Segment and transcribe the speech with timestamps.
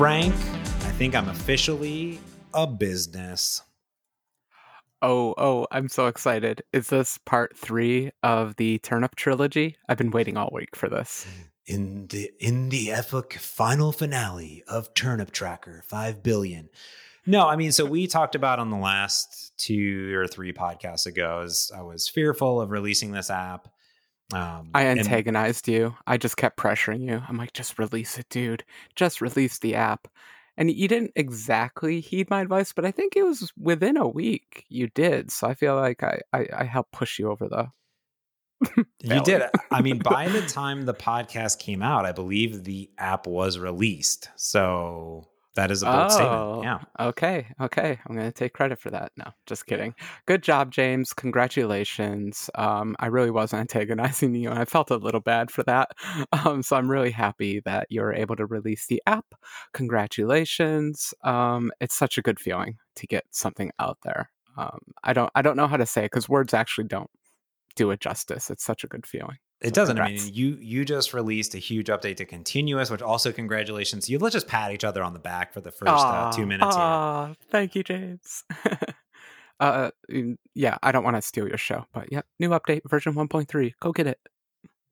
[0.00, 2.20] Frank, I think I'm officially
[2.54, 3.60] a business.
[5.02, 6.62] Oh, oh, I'm so excited.
[6.72, 9.76] Is this part three of the Turnip trilogy?
[9.90, 11.26] I've been waiting all week for this.
[11.66, 16.70] In the in the epic final finale of Turnip Tracker 5 billion.
[17.26, 21.42] No, I mean, so we talked about on the last two or three podcasts ago,
[21.44, 23.68] as I was fearful of releasing this app.
[24.32, 25.96] Um, I antagonized and, you.
[26.06, 27.22] I just kept pressuring you.
[27.28, 28.64] I'm like, just release it, dude.
[28.94, 30.08] Just release the app.
[30.56, 34.64] And you didn't exactly heed my advice, but I think it was within a week
[34.68, 35.30] you did.
[35.30, 38.84] So I feel like I, I, I helped push you over the.
[39.02, 39.42] you did.
[39.70, 44.28] I mean, by the time the podcast came out, I believe the app was released.
[44.36, 45.28] So
[45.60, 46.64] that is a bold oh, statement.
[46.64, 47.06] Yeah.
[47.08, 47.46] Okay.
[47.60, 47.98] Okay.
[48.06, 49.12] I'm going to take credit for that.
[49.18, 49.94] No, just kidding.
[50.24, 51.12] Good job, James.
[51.12, 52.48] Congratulations.
[52.54, 55.90] Um, I really was antagonizing you, and I felt a little bad for that.
[56.32, 59.26] Um, so I'm really happy that you're able to release the app.
[59.74, 61.12] Congratulations.
[61.22, 64.30] Um, it's such a good feeling to get something out there.
[64.56, 65.30] Um, I don't.
[65.34, 67.10] I don't know how to say it because words actually don't
[67.76, 68.50] do it justice.
[68.50, 69.38] It's such a good feeling.
[69.60, 69.96] It doesn't.
[69.96, 70.22] Congrats.
[70.22, 74.08] I mean, you you just released a huge update to Continuous, which also congratulations.
[74.08, 76.74] You let's just pat each other on the back for the first uh, two minutes.
[76.74, 78.44] Aw, thank you, James.
[79.60, 79.90] uh,
[80.54, 83.74] yeah, I don't want to steal your show, but yeah, new update version 1.3.
[83.80, 84.18] Go get it.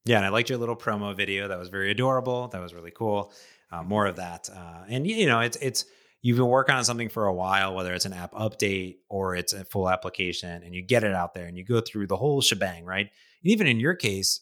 [0.05, 1.49] Yeah, and I liked your little promo video.
[1.49, 2.49] That was very adorable.
[2.49, 3.33] That was really cool.
[3.71, 4.51] Uh, more of that.
[4.55, 5.87] Uh, and you know, it's it's
[6.21, 9.55] you've been working on something for a while, whether it's an app update or it's
[9.55, 12.43] a full application, and you get it out there and you go through the whole
[12.43, 13.07] shebang, right?
[13.43, 14.41] And even in your case,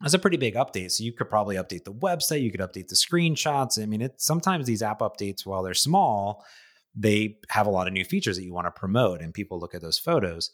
[0.00, 0.92] that's a pretty big update.
[0.92, 3.80] So you could probably update the website, you could update the screenshots.
[3.80, 6.44] I mean, it sometimes these app updates, while they're small,
[6.94, 9.74] they have a lot of new features that you want to promote and people look
[9.74, 10.50] at those photos.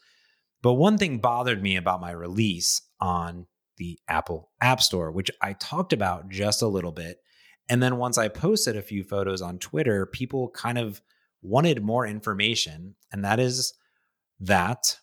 [0.62, 5.52] But one thing bothered me about my release on the Apple App Store, which I
[5.54, 7.18] talked about just a little bit.
[7.68, 11.00] And then once I posted a few photos on Twitter, people kind of
[11.42, 12.94] wanted more information.
[13.12, 13.74] And that is
[14.40, 14.98] that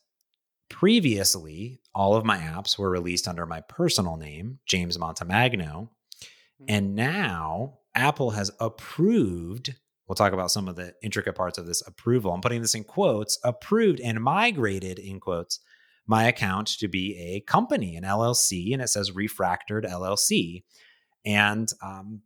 [0.70, 5.90] Previously, all of my apps were released under my personal name, James Montemagno.
[6.68, 9.76] And now Apple has approved,
[10.08, 12.32] we'll talk about some of the intricate parts of this approval.
[12.32, 15.60] I'm putting this in quotes, approved and migrated in quotes
[16.06, 20.64] my account to be a company, an LLC, and it says Refractored LLC.
[21.26, 22.22] And um,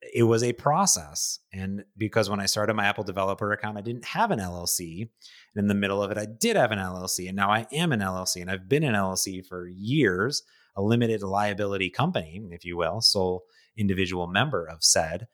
[0.00, 1.40] it was a process.
[1.52, 5.00] And because when I started my Apple developer account, I didn't have an LLC.
[5.02, 5.08] And
[5.64, 7.26] in the middle of it, I did have an LLC.
[7.26, 8.40] And now I am an LLC.
[8.40, 10.42] And I've been an LLC for years,
[10.76, 13.44] a limited liability company, if you will, sole
[13.76, 15.26] individual member of said.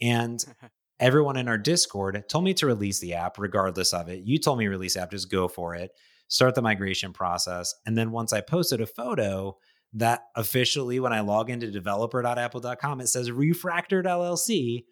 [0.00, 0.44] And
[1.00, 4.22] everyone in our Discord told me to release the app regardless of it.
[4.24, 5.90] You told me release app, just go for it,
[6.28, 7.74] start the migration process.
[7.86, 9.56] And then once I posted a photo,
[9.94, 14.84] that officially when I log into developer.apple.com, it says refractored LLC.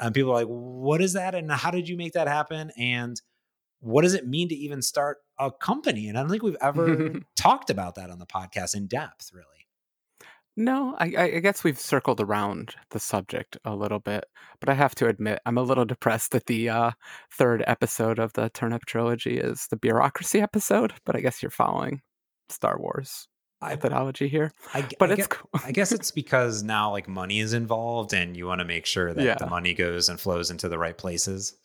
[0.00, 1.34] And people are like, what is that?
[1.34, 2.70] And how did you make that happen?
[2.76, 3.20] And
[3.80, 6.08] what does it mean to even start a company?
[6.08, 9.48] And I don't think we've ever talked about that on the podcast in depth, really.
[10.56, 14.24] No, I, I, guess we've circled around the subject a little bit,
[14.60, 16.90] but I have to admit I'm a little depressed that the uh,
[17.32, 20.92] third episode of the Turnip trilogy is the bureaucracy episode.
[21.04, 22.02] But I guess you're following
[22.48, 23.26] Star Wars
[23.62, 24.52] methodology here.
[24.72, 25.60] I, but I it's guess, cool.
[25.64, 29.12] I guess it's because now like money is involved and you want to make sure
[29.12, 29.36] that yeah.
[29.36, 31.56] the money goes and flows into the right places.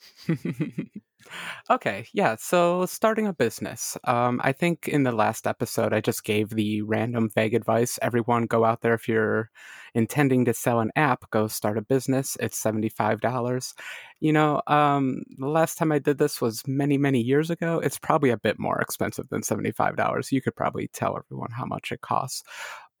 [1.70, 2.36] okay, yeah.
[2.38, 3.96] So starting a business.
[4.04, 7.98] Um, I think in the last episode, I just gave the random vague advice.
[8.02, 9.50] Everyone, go out there if you're
[9.94, 12.36] intending to sell an app, go start a business.
[12.40, 13.74] It's seventy five dollars.
[14.20, 17.80] You know, um, the last time I did this was many, many years ago.
[17.80, 20.32] It's probably a bit more expensive than seventy five dollars.
[20.32, 22.42] You could probably tell everyone how much it costs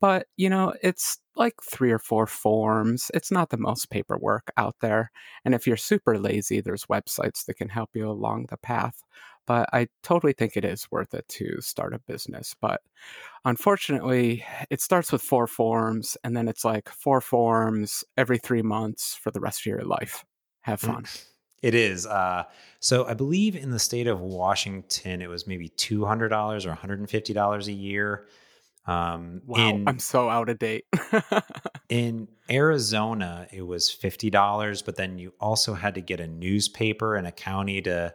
[0.00, 4.74] but you know it's like three or four forms it's not the most paperwork out
[4.80, 5.10] there
[5.44, 9.02] and if you're super lazy there's websites that can help you along the path
[9.50, 12.82] but i totally think it is worth it to start a business but
[13.44, 19.18] unfortunately it starts with four forms and then it's like four forms every three months
[19.20, 20.24] for the rest of your life
[20.60, 21.24] have fun mm.
[21.62, 22.06] It is.
[22.06, 22.44] Uh,
[22.78, 27.72] so I believe in the state of Washington, it was maybe $200 or $150 a
[27.72, 28.26] year
[28.86, 30.84] um, wow, in, I'm so out of date.
[31.88, 37.14] in Arizona, it was fifty dollars, but then you also had to get a newspaper
[37.14, 38.14] and a county to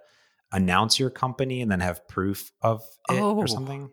[0.52, 3.90] announce your company and then have proof of it oh, or something.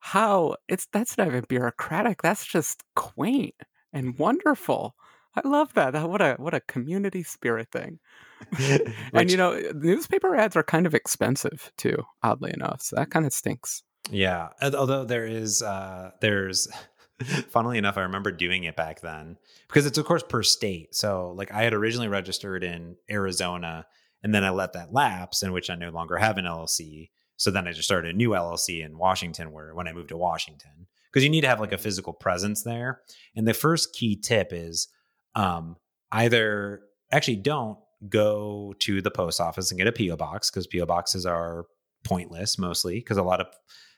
[0.00, 2.22] How it's that's not even bureaucratic.
[2.22, 3.54] That's just quaint
[3.92, 4.94] and wonderful.
[5.36, 5.94] I love that.
[6.08, 7.98] What a what a community spirit thing.
[8.56, 12.80] Which, and you know, newspaper ads are kind of expensive too, oddly enough.
[12.80, 13.82] So that kind of stinks.
[14.10, 16.66] Yeah, although there is uh, there's
[17.48, 19.36] Funnily enough, I remember doing it back then
[19.68, 20.94] because it's of course per state.
[20.94, 23.86] So like I had originally registered in Arizona
[24.22, 27.10] and then I let that lapse in which I no longer have an LLC.
[27.36, 30.16] So then I just started a new LLC in Washington where when I moved to
[30.16, 33.00] Washington because you need to have like a physical presence there.
[33.34, 34.88] And the first key tip is
[35.34, 35.76] um,
[36.12, 36.82] either
[37.12, 37.78] actually don't
[38.08, 41.66] go to the post office and get a PO box because PO boxes are
[42.04, 43.46] pointless mostly because a lot of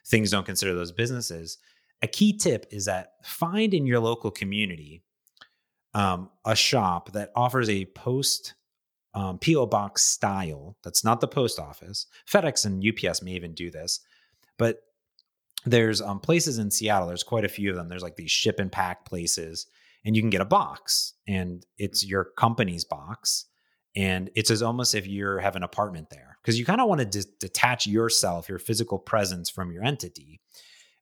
[0.07, 1.57] things don't consider those businesses.
[2.01, 5.03] A key tip is that find in your local community
[5.93, 8.55] um, a shop that offers a post
[9.13, 10.75] um, PO box style.
[10.83, 12.07] That's not the post office.
[12.29, 13.99] FedEx and UPS may even do this,
[14.57, 14.79] but
[15.65, 17.07] there's um, places in Seattle.
[17.07, 17.87] There's quite a few of them.
[17.87, 19.67] There's like these ship and pack places,
[20.03, 23.45] and you can get a box, and it's your company's box,
[23.95, 27.11] and it's as almost if you have an apartment there because you kind of want
[27.11, 30.41] to detach yourself, your physical presence from your entity.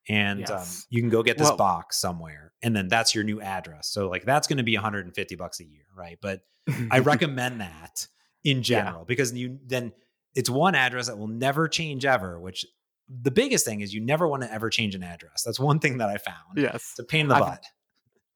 [0.08, 0.82] And um, yes.
[0.82, 3.88] um, you can go get this well, box somewhere, and then that's your new address.
[3.88, 6.18] So, like, that's going to be 150 bucks a year, right?
[6.22, 6.42] But
[6.90, 8.08] I recommend that
[8.44, 9.06] in general yeah.
[9.08, 9.92] because you then
[10.36, 12.66] it's one address that will never change ever, which
[13.10, 15.44] the biggest thing is you never want to ever change an address.
[15.44, 16.58] That's one thing that I found.
[16.58, 16.76] Yes.
[16.76, 17.64] It's a pain in the I've, butt.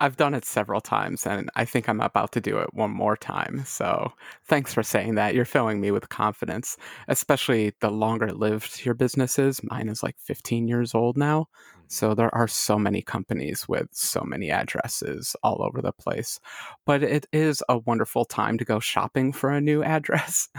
[0.02, 3.16] I've done it several times and I think I'm about to do it one more
[3.16, 3.64] time.
[3.66, 4.12] So
[4.46, 5.34] thanks for saying that.
[5.34, 6.76] You're filling me with confidence,
[7.08, 9.62] especially the longer lived your business is.
[9.64, 11.48] Mine is like 15 years old now.
[11.88, 16.40] So there are so many companies with so many addresses all over the place.
[16.86, 20.50] But it is a wonderful time to go shopping for a new address.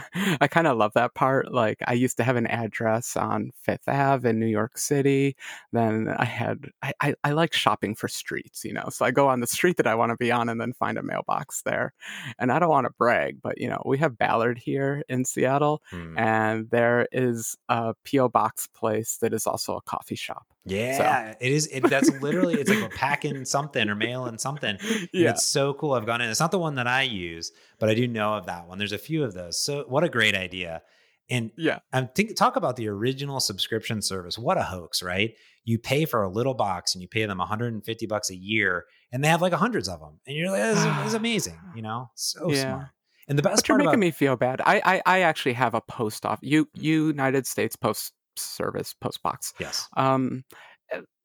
[0.40, 1.52] I kind of love that part.
[1.52, 5.36] Like I used to have an address on Fifth Ave in New York City.
[5.72, 8.88] Then I had I, I, I like shopping for streets, you know.
[8.90, 10.98] So I go on the street that I want to be on and then find
[10.98, 11.92] a mailbox there.
[12.38, 15.82] And I don't want to brag, but you know, we have Ballard here in Seattle
[15.92, 16.18] mm.
[16.18, 18.28] and there is a P.O.
[18.28, 20.46] box place that is also a coffee shop.
[20.66, 21.02] Yeah, so.
[21.40, 21.66] It is.
[21.68, 24.78] It, that's literally it's like packing something or mailing something.
[25.12, 25.92] Yeah, it's so cool.
[25.92, 26.30] I've gone in.
[26.30, 28.78] It's not the one that I use, but I do know of that one.
[28.78, 29.58] There's a few of those.
[29.58, 30.82] So what a great idea.
[31.28, 34.38] And yeah, I'm think talk about the original subscription service.
[34.38, 35.34] What a hoax, right?
[35.64, 39.24] You pay for a little box and you pay them 150 bucks a year, and
[39.24, 42.50] they have like hundreds of them, and you're like, this, is, amazing, you know, so
[42.50, 42.62] yeah.
[42.62, 42.86] smart.
[43.28, 44.60] And the best but part you're making about, me feel bad.
[44.64, 46.38] I, I I actually have a post off.
[46.42, 49.52] You United States Post service post box.
[49.58, 49.88] Yes.
[49.96, 50.44] Um,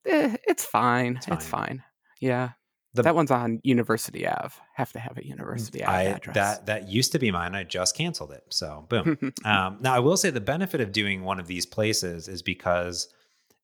[0.05, 1.17] eh, it's fine.
[1.17, 1.37] It's fine.
[1.37, 1.83] It's fine.
[2.19, 2.49] Yeah.
[2.93, 4.53] The, that one's on University Ave.
[4.75, 6.35] Have to have a University Ave I, address.
[6.35, 7.55] That that used to be mine.
[7.55, 8.43] I just canceled it.
[8.49, 9.17] So boom.
[9.45, 13.07] um, now I will say the benefit of doing one of these places is because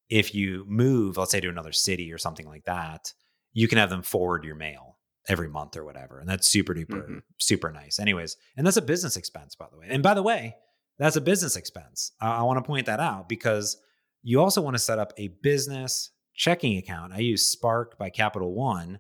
[0.10, 3.14] if you move, let's say to another city or something like that,
[3.52, 4.98] you can have them forward your mail
[5.28, 7.18] every month or whatever, and that's super duper mm-hmm.
[7.38, 8.00] super nice.
[8.00, 9.88] Anyways, and that's a business expense, by the way.
[9.90, 10.56] And by the way,
[10.98, 12.14] that's a business expense.
[12.22, 13.78] I want to point that out because
[14.24, 17.12] you also want to set up a business checking account.
[17.12, 19.00] I use Spark by Capital One,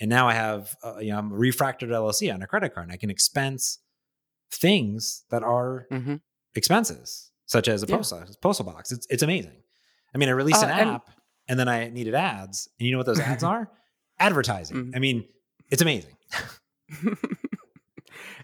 [0.00, 2.86] and now I have uh, you know I'm refractored LLC on a credit card.
[2.86, 3.78] And I can expense
[4.50, 6.16] things that are mm-hmm.
[6.56, 7.96] expenses, such as a yeah.
[7.96, 8.90] postal postal box.
[8.90, 9.62] It's it's amazing.
[10.12, 11.14] I mean, I released uh, an app, and,
[11.48, 13.70] and, then I needed ads, and you know what those ads are?
[14.18, 14.76] Advertising.
[14.76, 14.96] Mm-hmm.
[14.96, 15.24] I mean,
[15.70, 16.16] it's amazing.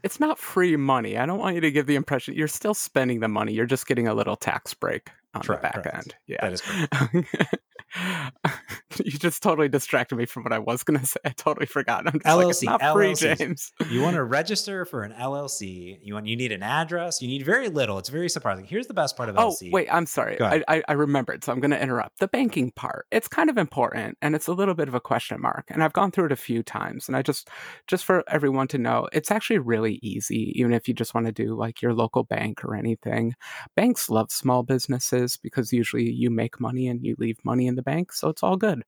[0.02, 1.16] it's not free money.
[1.16, 3.54] I don't want you to give the impression you're still spending the money.
[3.54, 5.96] You're just getting a little tax break on correct, the back correct.
[5.96, 6.14] end.
[6.26, 6.36] Yeah.
[6.42, 7.58] That is correct.
[9.04, 11.20] you just totally distracted me from what I was going to say.
[11.24, 12.06] I totally forgot.
[12.06, 13.72] I'm LLC, like, free, James.
[13.90, 15.98] you want to register for an LLC.
[16.02, 17.22] You want you need an address.
[17.22, 17.98] You need very little.
[17.98, 18.64] It's very surprising.
[18.64, 19.68] Here's the best part of LLC.
[19.68, 20.40] Oh wait, I'm sorry.
[20.40, 22.18] I, I, I remembered, so I'm going to interrupt.
[22.18, 23.06] The banking part.
[23.10, 25.66] It's kind of important, and it's a little bit of a question mark.
[25.68, 27.48] And I've gone through it a few times, and I just
[27.86, 30.52] just for everyone to know, it's actually really easy.
[30.56, 33.34] Even if you just want to do like your local bank or anything,
[33.76, 37.82] banks love small businesses because usually you make money and you leave money in the
[37.82, 38.84] bank, so it's all good.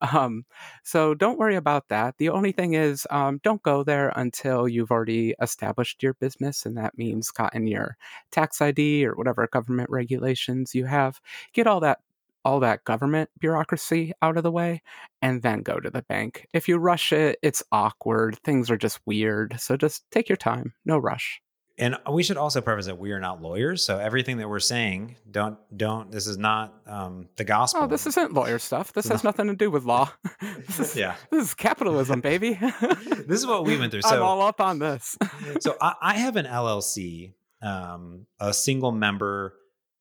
[0.00, 0.44] Um,
[0.84, 2.16] so don't worry about that.
[2.18, 6.76] The only thing is, um, don't go there until you've already established your business, and
[6.76, 7.96] that means gotten your
[8.30, 11.20] tax ID or whatever government regulations you have.
[11.52, 12.00] Get all that
[12.44, 14.80] all that government bureaucracy out of the way
[15.20, 16.46] and then go to the bank.
[16.52, 18.38] If you rush it, it's awkward.
[18.44, 19.56] Things are just weird.
[19.58, 20.72] So just take your time.
[20.84, 21.40] No rush
[21.78, 25.16] and we should also preface that we are not lawyers, so everything that we're saying,
[25.30, 26.10] don't don't.
[26.10, 27.82] This is not um, the gospel.
[27.82, 28.94] Oh, this isn't lawyer stuff.
[28.94, 29.14] This no.
[29.14, 30.10] has nothing to do with law.
[30.66, 32.54] this is, yeah, this is capitalism, baby.
[32.60, 34.00] this is what we went through.
[34.06, 35.18] So I'm all up on this.
[35.60, 39.54] so I, I, have an LLC, um, a single member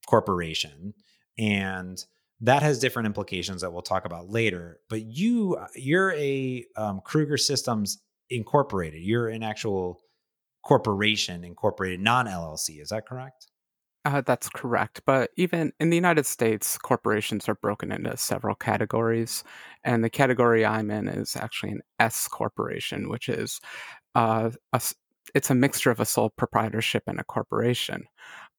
[0.06, 0.94] corporation,
[1.40, 2.04] and
[2.42, 4.80] that has different implications that we'll talk about later.
[4.90, 7.98] But you, you're a um, Krueger Systems
[8.30, 9.02] Incorporated.
[9.02, 10.00] You're an actual
[10.66, 12.82] corporation incorporated, non LLC.
[12.82, 13.48] Is that correct?
[14.04, 15.02] Uh, that's correct.
[15.06, 19.44] But even in the United States, corporations are broken into several categories.
[19.84, 23.60] And the category I'm in is actually an S corporation, which is
[24.14, 24.82] uh, a,
[25.34, 28.04] it's a mixture of a sole proprietorship and a corporation.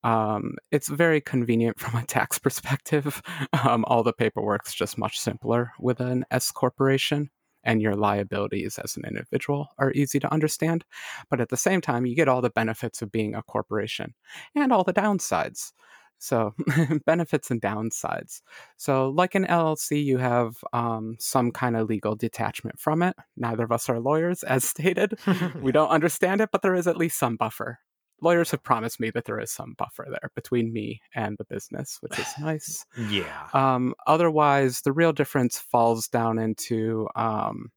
[0.02, 3.22] Um, it's very convenient from a tax perspective.
[3.64, 7.30] Um, all the paperwork's just much simpler with an S corporation
[7.66, 10.84] and your liabilities as an individual are easy to understand.
[11.28, 14.14] But at the same time, you get all the benefits of being a corporation
[14.54, 15.72] and all the downsides.
[16.18, 16.54] So,
[17.04, 18.40] benefits and downsides.
[18.78, 23.14] So, like an LLC, you have um, some kind of legal detachment from it.
[23.36, 25.18] Neither of us are lawyers, as stated.
[25.60, 27.80] we don't understand it, but there is at least some buffer
[28.22, 31.98] lawyers have promised me that there is some buffer there between me and the business,
[32.00, 32.84] which is nice.
[33.08, 33.48] yeah.
[33.52, 37.70] Um, otherwise, the real difference falls down into um,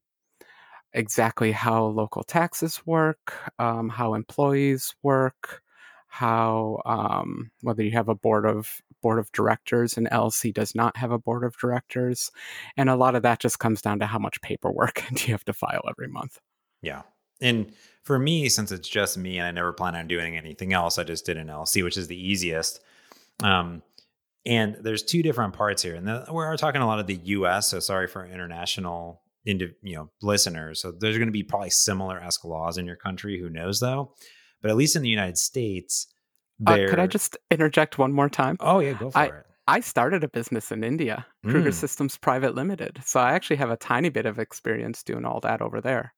[0.92, 5.62] exactly how local taxes work, um, how employees work,
[6.08, 10.94] how um, whether you have a board of board of directors and LLC does not
[10.98, 12.30] have a board of directors,
[12.76, 15.44] and a lot of that just comes down to how much paperwork do you have
[15.44, 16.38] to file every month.
[16.82, 17.02] Yeah.
[17.40, 20.98] And for me, since it's just me and I never plan on doing anything else,
[20.98, 22.80] I just did an LLC, which is the easiest.
[23.42, 23.82] Um,
[24.46, 27.68] and there's two different parts here, and the, we're talking a lot of the U.S.
[27.68, 30.80] So sorry for international, into you know listeners.
[30.80, 33.38] So there's going to be probably similar esque laws in your country.
[33.38, 34.14] Who knows though?
[34.62, 36.06] But at least in the United States,
[36.66, 38.56] uh, could I just interject one more time?
[38.60, 39.46] Oh yeah, go for I, it.
[39.66, 41.74] I started a business in India, Krueger Mm.
[41.74, 43.00] Systems Private Limited.
[43.04, 46.12] So I actually have a tiny bit of experience doing all that over there.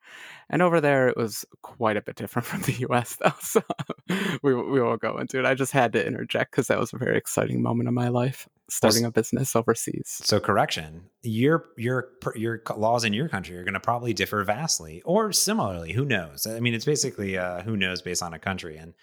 [0.49, 3.33] And over there, it was quite a bit different from the US, though.
[3.41, 3.63] So
[4.43, 5.45] we, we won't go into it.
[5.45, 8.49] I just had to interject because that was a very exciting moment of my life,
[8.71, 10.21] starting a business overseas.
[10.25, 15.03] So correction, your your your laws in your country are going to probably differ vastly,
[15.05, 15.93] or similarly.
[15.93, 16.47] Who knows?
[16.47, 18.95] I mean, it's basically uh, who knows based on a country, and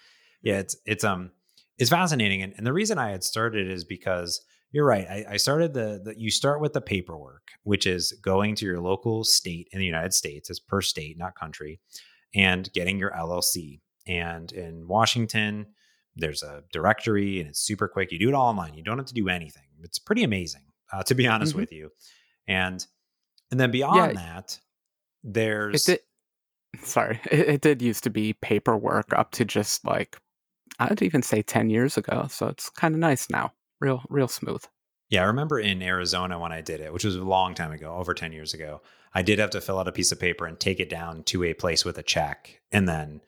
[0.42, 1.30] yeah, it's it's um
[1.80, 2.42] it's fascinating.
[2.42, 4.40] And, and the reason I had started is because
[4.72, 5.06] you're right.
[5.08, 8.80] I, I started the, the you start with the paperwork, which is going to your
[8.80, 11.80] local state in the United States, it's per state, not country,
[12.34, 13.80] and getting your LLC.
[14.06, 15.66] And in Washington,
[16.16, 18.12] there's a directory and it's super quick.
[18.12, 18.74] You do it all online.
[18.74, 19.62] You don't have to do anything.
[19.82, 21.56] It's pretty amazing, uh, to be honest Mhm.
[21.60, 21.90] with you.
[22.46, 22.86] And
[23.50, 24.12] and then beyond Yeah.
[24.12, 24.60] that,
[25.24, 26.00] It there's did,
[26.82, 30.16] sorry, it, it did used to be paperwork up to just like,
[30.80, 32.26] I'd even say 10 years ago.
[32.30, 33.52] So it's kind of nice now.
[33.80, 34.64] Real, real smooth.
[35.10, 37.96] Yeah, I remember in Arizona when I did it, which was a long time ago,
[37.96, 38.80] over 10 years ago,
[39.12, 41.44] I did have to fill out a piece of paper and take it down to
[41.44, 42.60] a place with a check.
[42.72, 43.20] And then,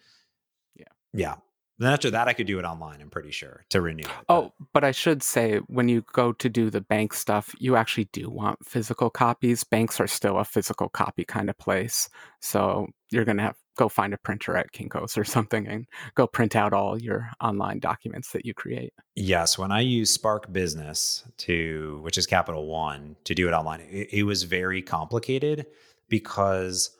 [0.77, 0.85] Yeah.
[1.13, 1.35] Yeah.
[1.79, 4.11] Then after that, I could do it online, I'm pretty sure, to renew it.
[4.29, 8.09] Oh, but I should say when you go to do the bank stuff, you actually
[8.13, 9.65] do want physical copies.
[9.65, 12.09] Banks are still a physical copy kind of place.
[12.41, 16.27] So you're going to have go find a printer at Kinko's or something and go
[16.27, 18.93] print out all your online documents that you create.
[19.15, 23.81] Yes, when I use Spark Business to, which is Capital One, to do it online,
[23.81, 25.67] it, it was very complicated
[26.09, 26.91] because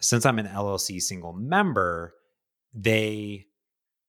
[0.00, 2.14] since I'm an LLC single member,
[2.74, 3.46] they,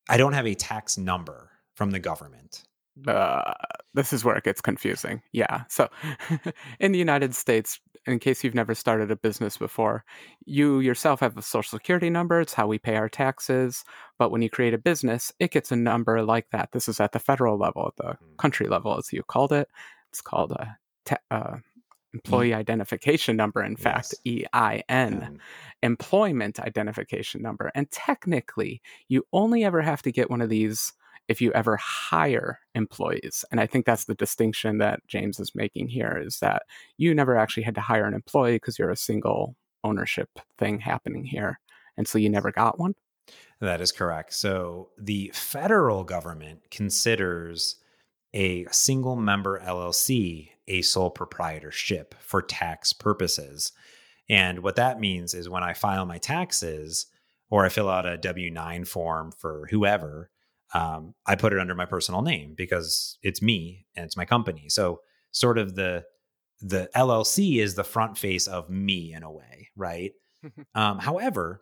[0.07, 2.63] I don't have a tax number from the government.
[3.07, 3.53] Uh,
[3.93, 5.21] this is where it gets confusing.
[5.31, 5.63] Yeah.
[5.69, 5.89] So
[6.79, 10.03] in the United States, in case you've never started a business before,
[10.45, 12.39] you yourself have a social security number.
[12.41, 13.83] It's how we pay our taxes.
[14.17, 16.71] But when you create a business, it gets a number like that.
[16.71, 18.37] This is at the federal level, at the Mm.
[18.37, 19.69] country level, as you called it.
[20.09, 21.57] It's called a ta- uh,
[22.13, 25.39] employee identification number, in fact, EIN And
[25.83, 27.71] employment identification number.
[27.75, 30.93] And technically, you only ever have to get one of these
[31.29, 33.45] if you ever hire employees.
[33.51, 36.63] And I think that's the distinction that James is making here is that
[36.97, 41.23] you never actually had to hire an employee because you're a single ownership thing happening
[41.23, 41.59] here.
[41.95, 42.95] And so you never got one.
[43.61, 44.33] That is correct.
[44.33, 47.75] So the federal government considers
[48.33, 53.71] a single member LLC a sole proprietorship for tax purposes.
[54.29, 57.07] And what that means is when I file my taxes
[57.49, 60.29] or I fill out a W 9 form for whoever,
[60.73, 64.69] um, I put it under my personal name because it's me and it's my company.
[64.69, 66.03] So, sort of the
[66.61, 70.11] the LLC is the front face of me in a way, right?
[70.75, 71.61] um, however,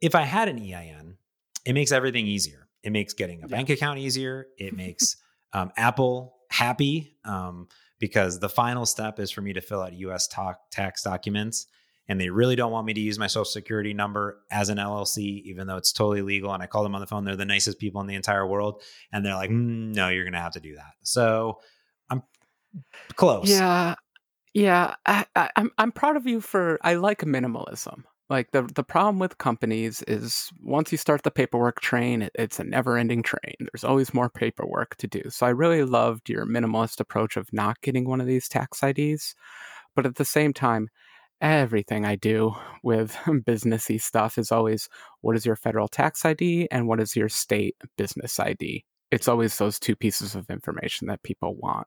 [0.00, 1.16] if I had an EIN,
[1.64, 2.68] it makes everything easier.
[2.82, 3.56] It makes getting a Yeah.
[3.56, 4.46] bank account easier.
[4.58, 5.16] It makes
[5.52, 7.68] um, Apple happy um,
[7.98, 11.66] because the final step is for me to fill out US ta- tax documents.
[12.08, 15.42] And they really don't want me to use my social security number as an LLC,
[15.44, 16.52] even though it's totally legal.
[16.52, 17.24] And I call them on the phone.
[17.24, 18.82] They're the nicest people in the entire world.
[19.12, 20.92] And they're like, "Mm, no, you're going to have to do that.
[21.02, 21.60] So
[22.08, 22.22] I'm
[23.16, 23.50] close.
[23.50, 23.94] Yeah.
[24.54, 24.94] Yeah.
[25.04, 28.04] I, I, I'm, I'm proud of you for, I like minimalism.
[28.30, 32.60] Like the the problem with companies is once you start the paperwork train, it, it's
[32.60, 33.54] a never ending train.
[33.58, 35.22] There's always more paperwork to do.
[35.30, 39.34] So I really loved your minimalist approach of not getting one of these tax IDs,
[39.96, 40.90] but at the same time,
[41.40, 44.88] everything I do with businessy stuff is always
[45.20, 48.84] what is your federal tax ID and what is your state business ID.
[49.10, 51.86] It's always those two pieces of information that people want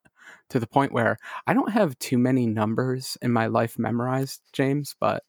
[0.49, 4.95] to the point where I don't have too many numbers in my life memorized, James,
[4.99, 5.23] but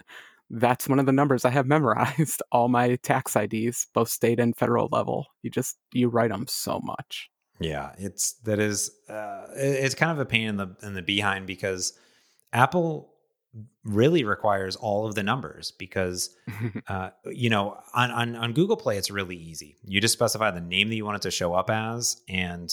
[0.48, 2.42] that's one of the numbers I have memorized.
[2.50, 5.26] All my tax IDs, both state and federal level.
[5.42, 7.30] You just you write them so much.
[7.60, 11.46] Yeah, it's that is uh, it's kind of a pain in the in the behind
[11.46, 11.92] because
[12.52, 13.11] Apple
[13.84, 16.30] really requires all of the numbers because
[16.88, 19.76] uh, you know on, on on Google Play it's really easy.
[19.84, 22.72] You just specify the name that you want it to show up as and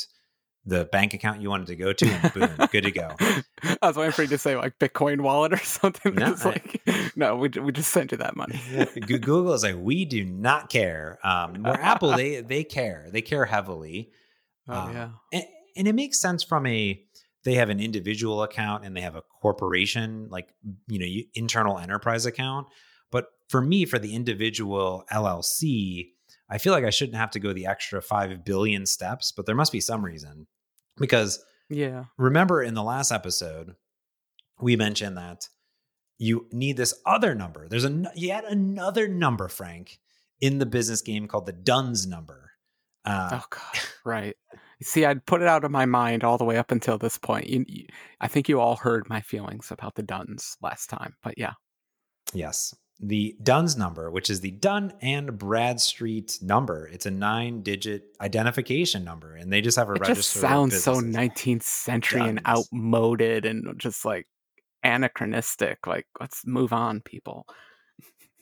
[0.66, 3.16] the bank account you wanted to go to, and boom, good to go.
[3.82, 6.14] I was waiting for you to say like Bitcoin wallet or something.
[6.16, 6.82] No, It's like,
[7.16, 8.60] no, we we just sent you that money.
[9.08, 11.18] Google is like, we do not care.
[11.24, 13.08] Um, where Apple, they they care.
[13.12, 14.12] They care heavily,
[14.68, 15.10] Oh Um, yeah.
[15.34, 15.44] and,
[15.78, 17.02] and it makes sense from a.
[17.46, 20.54] They have an individual account and they have a corporation, like
[20.88, 22.68] you know, you, internal enterprise account.
[23.12, 26.10] But for me, for the individual LLC,
[26.50, 29.32] I feel like I shouldn't have to go the extra five billion steps.
[29.32, 30.48] But there must be some reason,
[30.98, 32.06] because Yeah.
[32.18, 33.76] remember in the last episode
[34.62, 35.48] we mentioned that
[36.18, 40.00] you need this other number there's a yet another number frank
[40.42, 42.52] in the business game called the duns number
[43.06, 43.80] uh, Oh god.
[44.04, 44.36] Right.
[44.82, 47.48] See, I'd put it out of my mind all the way up until this point.
[47.48, 47.86] You, you,
[48.22, 51.54] I think you all heard my feelings about the Duns last time, but yeah.
[52.34, 58.04] yes the duns number which is the dun and bradstreet number it's a nine digit
[58.20, 62.42] identification number and they just have a It register just sounds so 19th century and
[62.46, 64.28] outmoded and just like
[64.84, 65.86] anachronistic.
[65.88, 67.46] Like, let's move on, people.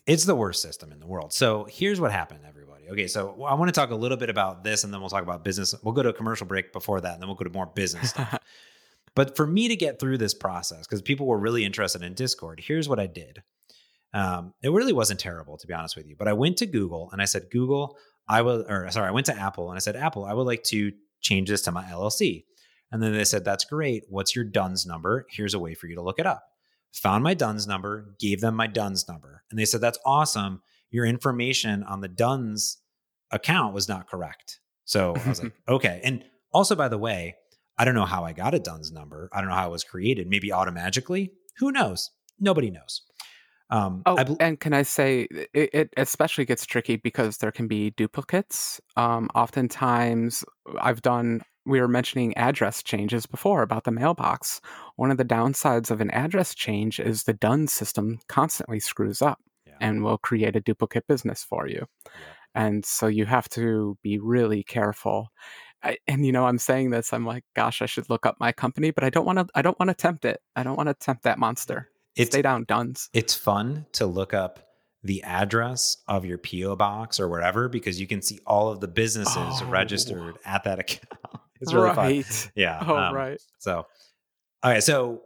[0.08, 1.34] It's the worst system in the world.
[1.34, 2.90] So here's what happened, everybody.
[2.90, 5.24] Okay, so I want to talk a little bit about this and then we'll talk
[5.24, 5.76] about business.
[5.84, 8.12] We'll go to a commercial break before that and then we'll go to more business
[8.12, 8.40] stuff.
[9.16, 12.62] but for me to get through this process, because people were really interested in Discord,
[12.66, 13.44] here's what I did.
[14.14, 16.16] Um, it really wasn't terrible, to be honest with you.
[16.18, 17.98] But I went to Google and I said, Google,
[18.30, 20.64] I will, or sorry, I went to Apple and I said, Apple, I would like
[20.64, 22.46] to change this to my LLC.
[22.92, 24.04] And then they said, That's great.
[24.08, 25.26] What's your DUNS number?
[25.30, 26.44] Here's a way for you to look it up.
[27.04, 29.44] Found my DUNS number, gave them my DUNS number.
[29.50, 30.62] And they said, That's awesome.
[30.90, 32.78] Your information on the DUNS
[33.32, 34.60] account was not correct.
[34.86, 36.02] So I was like, Okay.
[36.04, 37.36] And also, by the way,
[37.78, 39.30] I don't know how I got a DUNS number.
[39.34, 40.28] I don't know how it was created.
[40.28, 41.32] Maybe automatically.
[41.60, 42.10] Who knows?
[42.40, 43.02] Nobody knows.
[43.70, 47.52] Um, Oh, I bel- and can I say it, it especially gets tricky because there
[47.52, 48.80] can be duplicates.
[48.96, 50.46] Um, oftentimes,
[50.80, 51.42] I've done.
[51.68, 54.62] We were mentioning address changes before about the mailbox.
[54.96, 59.40] One of the downsides of an address change is the DUN system constantly screws up
[59.66, 59.74] Yeah.
[59.82, 61.86] and will create a duplicate business for you.
[62.56, 65.28] And so you have to be really careful.
[65.84, 67.14] I, and you know, I'm saying this.
[67.14, 69.48] I'm like, gosh, I should look up my company, but I don't want to.
[69.54, 70.42] I don't want to tempt it.
[70.56, 71.90] I don't want to tempt that monster.
[72.16, 73.10] it's Stay down, Duns.
[73.14, 74.60] it's fun to look up
[75.04, 78.88] the address of your PO box or wherever because you can see all of the
[78.88, 79.66] businesses Oh.
[79.70, 81.08] registered at that account.
[81.62, 82.24] It's really fun.
[82.56, 82.84] Yeah.
[82.86, 83.42] Oh, um, right.
[83.60, 83.88] So,
[84.64, 84.80] okay.
[84.80, 85.22] So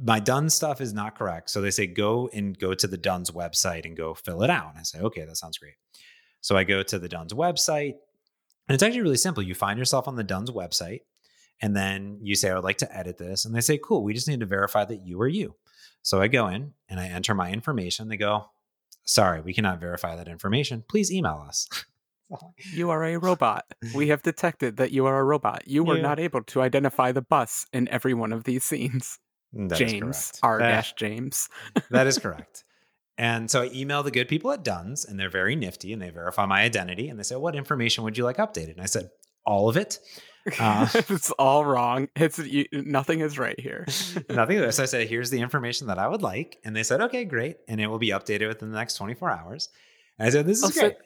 [0.00, 1.50] my Duns stuff is not correct.
[1.50, 4.70] So they say go and go to the Duns website and go fill it out.
[4.70, 5.74] And I say, okay, that sounds great.
[6.40, 7.94] So I go to the Duns website
[8.68, 9.42] and it's actually really simple.
[9.42, 11.00] You find yourself on the Duns website
[11.60, 13.44] and then you say, I would like to edit this.
[13.44, 15.56] And they say, cool, we just need to verify that you are you.
[16.02, 18.08] So I go in and I enter my information.
[18.08, 18.46] They go,
[19.04, 20.84] sorry, we cannot verify that information.
[20.88, 21.68] Please email us.
[22.72, 23.64] You are a robot.
[23.94, 25.62] We have detected that you are a robot.
[25.66, 26.02] You were Yeah.
[26.02, 29.18] not able to identify the bus in every one of these scenes.
[29.52, 30.32] That is James.
[30.42, 31.48] R dash James.
[31.90, 32.64] that is correct.
[33.16, 36.10] And so I email the good people at Duns, and they're very nifty, and they
[36.10, 39.08] verify my identity, and they say, "What information would you like updated?" And I said,
[39.44, 39.98] "All of it."
[40.60, 42.08] Uh, it's all wrong.
[42.14, 43.86] It's you, nothing is right here.
[44.30, 44.58] Nothing.
[44.58, 44.78] of this.
[44.78, 47.80] I said, "Here's the information that I would like," and they said, "Okay, great," and
[47.80, 49.68] it will be updated within the next 24 hours.
[50.18, 50.96] And I said, "This is Oh, so- great."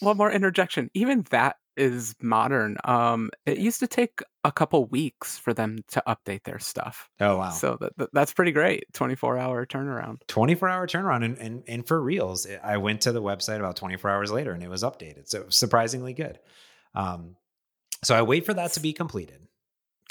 [0.00, 0.90] One more interjection.
[0.94, 2.76] Even that is modern.
[2.84, 7.08] Um, it used to take a couple weeks for them to update their stuff.
[7.20, 7.50] Oh wow!
[7.50, 8.92] So that, that- that's pretty great.
[8.92, 10.18] Twenty four hour turnaround.
[10.26, 14.10] 24 hour turnaround, and, and and for reals, I went to the website about 24
[14.10, 15.28] hours later, and it was updated.
[15.28, 16.38] So surprisingly good.
[16.94, 17.36] Um,
[18.02, 19.40] so I wait for that to be completed.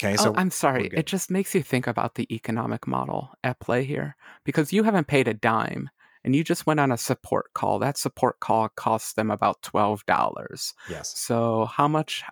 [0.00, 0.88] Okay, so oh, I'm sorry.
[0.92, 5.08] It just makes you think about the economic model at play here because you haven't
[5.08, 5.90] paid a dime
[6.28, 7.78] and you just went on a support call.
[7.78, 10.74] That support call costs them about $12.
[10.90, 11.16] yes.
[11.16, 12.22] So, how much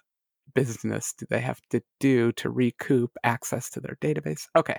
[0.55, 4.49] business do they have to do to recoup access to their database?
[4.55, 4.77] Okay.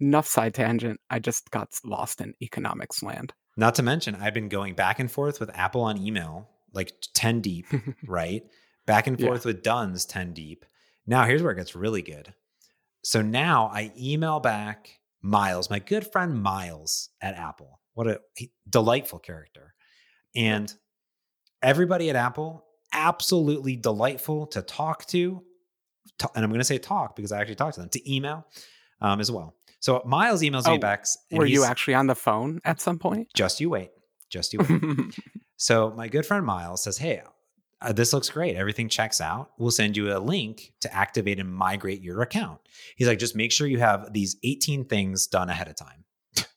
[0.00, 0.98] Enough side tangent.
[1.10, 3.34] I just got lost in economics land.
[3.58, 7.42] Not to mention, I've been going back and forth with Apple on email, like 10
[7.42, 7.66] deep,
[8.06, 8.42] right?
[8.86, 9.26] Back and Yeah.
[9.26, 10.64] forth with Duns 10 deep.
[11.06, 12.32] Now, here's where it gets really good.
[13.04, 17.80] So now I email back Miles, my good friend Miles at Apple.
[17.96, 18.20] What a
[18.68, 19.74] delightful character.
[20.34, 20.72] And
[21.62, 25.42] everybody at Apple, absolutely delightful to talk to.
[26.18, 28.46] Ta- And I'm going to say talk because I actually talked to them, to email
[29.00, 29.54] um, as well.
[29.80, 31.06] So Miles emails me Oh, back.
[31.32, 33.28] Were you actually on the phone at some point?
[33.34, 33.90] Just you wait.
[34.30, 35.18] Just you wait.
[35.56, 37.22] So my good friend Miles says, "Hey,
[37.80, 38.56] uh, this looks great.
[38.56, 39.52] Everything checks out.
[39.58, 42.60] We'll send you a link to activate and migrate your account."
[42.96, 46.04] He's like, "Just make sure you have these 18 things done ahead of time."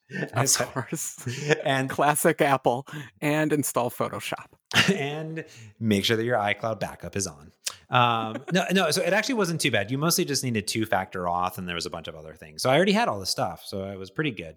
[0.33, 1.17] Of course.
[1.63, 2.87] and Classic Apple
[3.21, 4.47] and install Photoshop.
[4.93, 5.45] and
[5.79, 7.51] make sure that your iCloud backup is on.
[7.89, 8.91] Um, no, no.
[8.91, 9.91] So it actually wasn't too bad.
[9.91, 12.61] You mostly just needed two factor auth, and there was a bunch of other things.
[12.61, 14.55] So I already had all this stuff, so it was pretty good.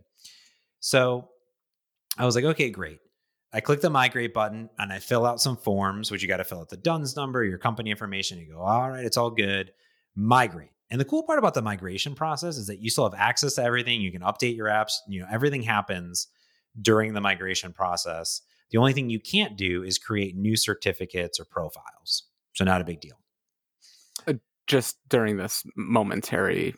[0.80, 1.28] So
[2.18, 2.98] I was like, okay, great.
[3.52, 6.44] I click the migrate button and I fill out some forms, which you got to
[6.44, 8.38] fill out the DUNS number, your company information.
[8.38, 9.72] You go, all right, it's all good.
[10.14, 10.71] Migrate.
[10.92, 13.62] And the cool part about the migration process is that you still have access to
[13.62, 14.02] everything.
[14.02, 14.96] You can update your apps.
[15.09, 16.28] You know, everything happens
[16.81, 18.42] during the migration process.
[18.70, 22.24] The only thing you can't do is create new certificates or profiles.
[22.52, 23.16] So not a big deal.
[24.26, 24.35] Uh,
[24.66, 26.74] just during this momentary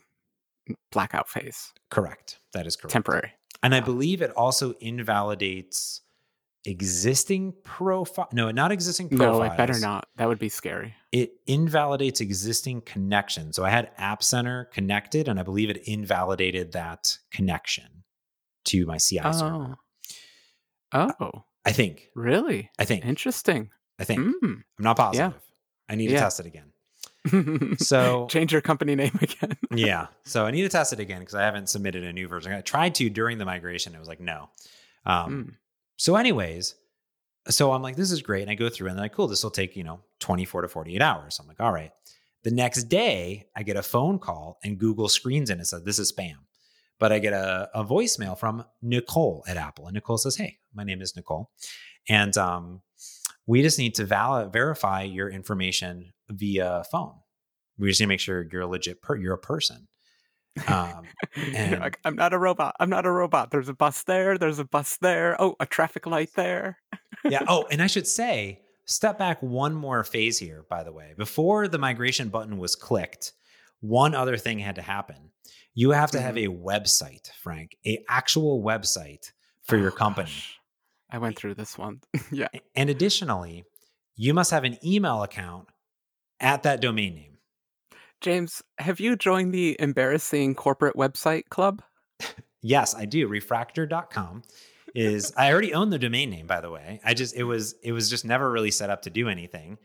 [0.93, 2.39] blackout phase, Correct.
[2.53, 2.93] That is correct.
[2.93, 3.33] temporary.
[3.63, 5.99] And I believe it also invalidates
[6.65, 8.27] existing profile.
[8.33, 9.39] No, not existing profiles.
[9.39, 10.07] No, it better not.
[10.17, 10.93] That would be scary.
[11.11, 13.53] It invalidates existing connection.
[13.53, 18.03] So I had App Center connected, and I believe it invalidated that connection
[18.65, 19.75] to my CI server.
[20.93, 21.11] Oh.
[21.19, 22.09] Oh, I think.
[22.15, 22.69] really?
[22.79, 23.05] I think.
[23.05, 23.69] Interesting.
[23.99, 24.19] I think.
[24.21, 24.35] Mm.
[24.43, 25.33] I'm not positive.
[25.89, 26.19] I need to Yeah.
[26.21, 26.71] test it again.
[27.79, 29.57] So change your company name again.
[29.71, 30.07] yeah.
[30.25, 32.53] So I need to test it again because I haven't submitted a new version.
[32.53, 33.95] I tried to during the migration.
[33.95, 34.49] It was like, no.
[35.05, 35.53] Um, Mm.
[35.97, 36.75] So, anyways,
[37.49, 38.41] so I'm like, this is great.
[38.41, 40.67] And I go through and I'm like, cool, this will take, you know, 24 to
[40.67, 41.39] 48 hours.
[41.39, 41.91] I'm like, all right.
[42.43, 45.99] The next day, I get a phone call and Google screens in and says, this
[45.99, 46.35] is spam.
[46.99, 49.87] But I get a, a voicemail from Nicole at Apple.
[49.87, 51.49] And Nicole says, hey, my name is Nicole.
[52.07, 52.81] And um,
[53.47, 57.15] we just need to val- verify your information via phone.
[57.77, 59.87] We just need to make sure you're a legit, per- you're a person.
[60.67, 61.03] Um,
[61.35, 62.75] and- like, I'm not a robot.
[62.79, 63.51] I'm not a robot.
[63.51, 64.37] There's a bus there.
[64.37, 65.35] There's a bus there.
[65.41, 66.77] Oh, a traffic light there.
[67.23, 67.43] yeah.
[67.47, 71.13] Oh, and I should say, step back one more phase here, by the way.
[71.17, 73.33] Before the migration button was clicked,
[73.81, 75.31] one other thing had to happen.
[75.73, 79.31] You have to have a website, Frank, a actual website
[79.63, 80.27] for your Oh, company.
[80.27, 80.59] gosh.
[81.11, 81.99] I went through this one.
[82.31, 82.47] yeah.
[82.75, 83.65] And additionally,
[84.15, 85.67] you must have an email account
[86.39, 87.34] at that domain name.
[88.21, 91.81] James, have you joined the embarrassing corporate website club?
[92.61, 93.27] Yes, I do.
[93.27, 94.43] Refractor.com
[94.95, 96.99] is I already own the domain name, by the way.
[97.03, 99.77] I just it was it was just never really set up to do anything.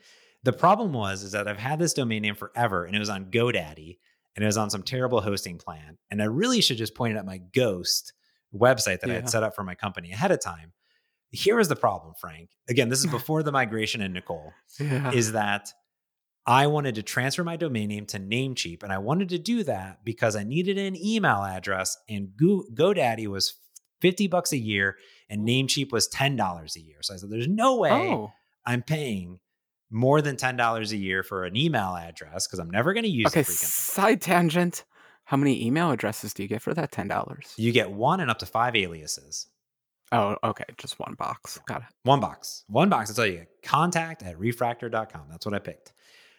[0.44, 3.26] The problem was is that I've had this domain name forever and it was on
[3.26, 3.98] GoDaddy
[4.36, 5.98] and it was on some terrible hosting plan.
[6.10, 8.14] And I really should just point it at my ghost
[8.54, 10.72] website that I had set up for my company ahead of time.
[11.32, 12.50] Here is the problem, Frank.
[12.68, 15.10] Again, this is before the migration and Nicole Yeah.
[15.12, 15.72] is that
[16.46, 20.04] I wanted to transfer my domain name to Namecheap, and I wanted to do that
[20.04, 23.54] because I needed an email address, and Go- GoDaddy was
[24.00, 24.96] fifty bucks a year,
[25.28, 26.98] and Namecheap was ten dollars a year.
[27.02, 28.32] So I said, "There's no way oh,
[28.64, 29.38] I'm paying
[29.90, 33.10] more than ten dollars a year for an email address because I'm never going to
[33.10, 33.42] use okay.
[33.42, 34.84] the freaking thing." Side tangent.
[35.24, 37.54] How many email addresses do you get for that ten dollars?
[37.56, 39.46] You get one and up to five aliases.
[40.12, 41.60] Oh, okay, just one box.
[41.66, 41.86] Got it.
[42.02, 42.64] One box.
[42.66, 43.10] One box.
[43.10, 43.62] That's all you get.
[43.62, 45.26] Contact at refractor.com.
[45.30, 45.92] That's what I picked.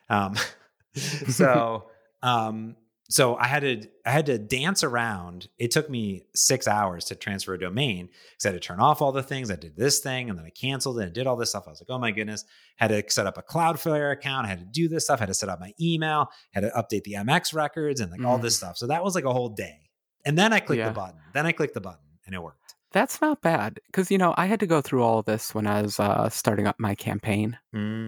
[0.09, 0.35] Um,
[0.95, 1.89] so
[2.21, 2.75] um,
[3.09, 5.49] so I had to I had to dance around.
[5.57, 9.01] It took me six hours to transfer a domain because I had to turn off
[9.01, 9.51] all the things.
[9.51, 11.63] I did this thing and then I canceled it and did all this stuff.
[11.67, 12.45] I was like, oh my goodness.
[12.77, 14.45] Had to set up a Cloudflare account.
[14.45, 15.19] I had to do this stuff.
[15.19, 16.29] had to set up my email.
[16.53, 18.77] Had to update the MX records and like all this stuff.
[18.77, 19.89] So that was like a whole day.
[20.23, 20.87] And then I clicked Yeah.
[20.89, 21.19] the button.
[21.33, 22.60] Then I clicked the button and it worked.
[22.91, 25.65] That's not bad because you know I had to go through all of this when
[25.67, 27.57] I was uh, starting up my campaign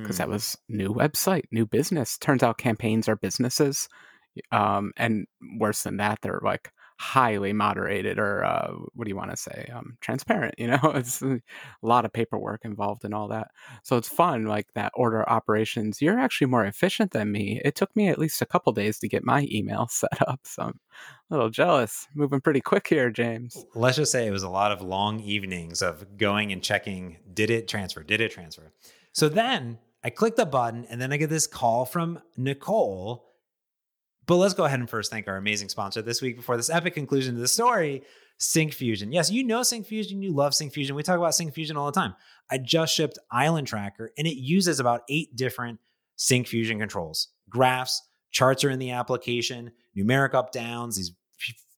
[0.04, 0.30] because that Mm.
[0.30, 2.18] was new website, new business.
[2.18, 3.88] Turns out campaigns are businesses,
[4.52, 5.28] um, and
[5.60, 6.72] worse than that, they're like
[7.04, 9.70] highly moderated or uh, what do you want to say?
[9.76, 10.56] Um, transparent.
[10.58, 11.42] You know, it's a
[11.82, 13.50] lot of paperwork involved in all that.
[13.84, 16.02] So it's fun, like that order operations.
[16.02, 17.62] You're actually more efficient than me.
[17.66, 20.64] It took me at least a couple days to get my email set up, so
[20.64, 20.80] I'm
[21.30, 22.08] a little jealous.
[22.16, 23.66] Moving pretty quick here, James.
[23.76, 27.50] let's just say it was a lot of long evenings of going and checking did
[27.50, 28.72] it transfer did it transfer
[29.12, 33.33] so then i click the button and then i get this call from nicole
[34.26, 36.94] but let's go ahead and first thank our amazing sponsor this week before this epic
[36.94, 38.04] conclusion to the story
[38.40, 39.14] Syncfusion.
[39.14, 40.22] Yes, you know Syncfusion.
[40.22, 40.92] You love Syncfusion.
[40.92, 42.16] We talk about Syncfusion all the time.
[42.50, 45.80] I just shipped Island Tracker and it uses about eight different
[46.18, 47.30] Syncfusion controls.
[47.50, 51.12] Graphs, charts are in the application, numeric up downs, these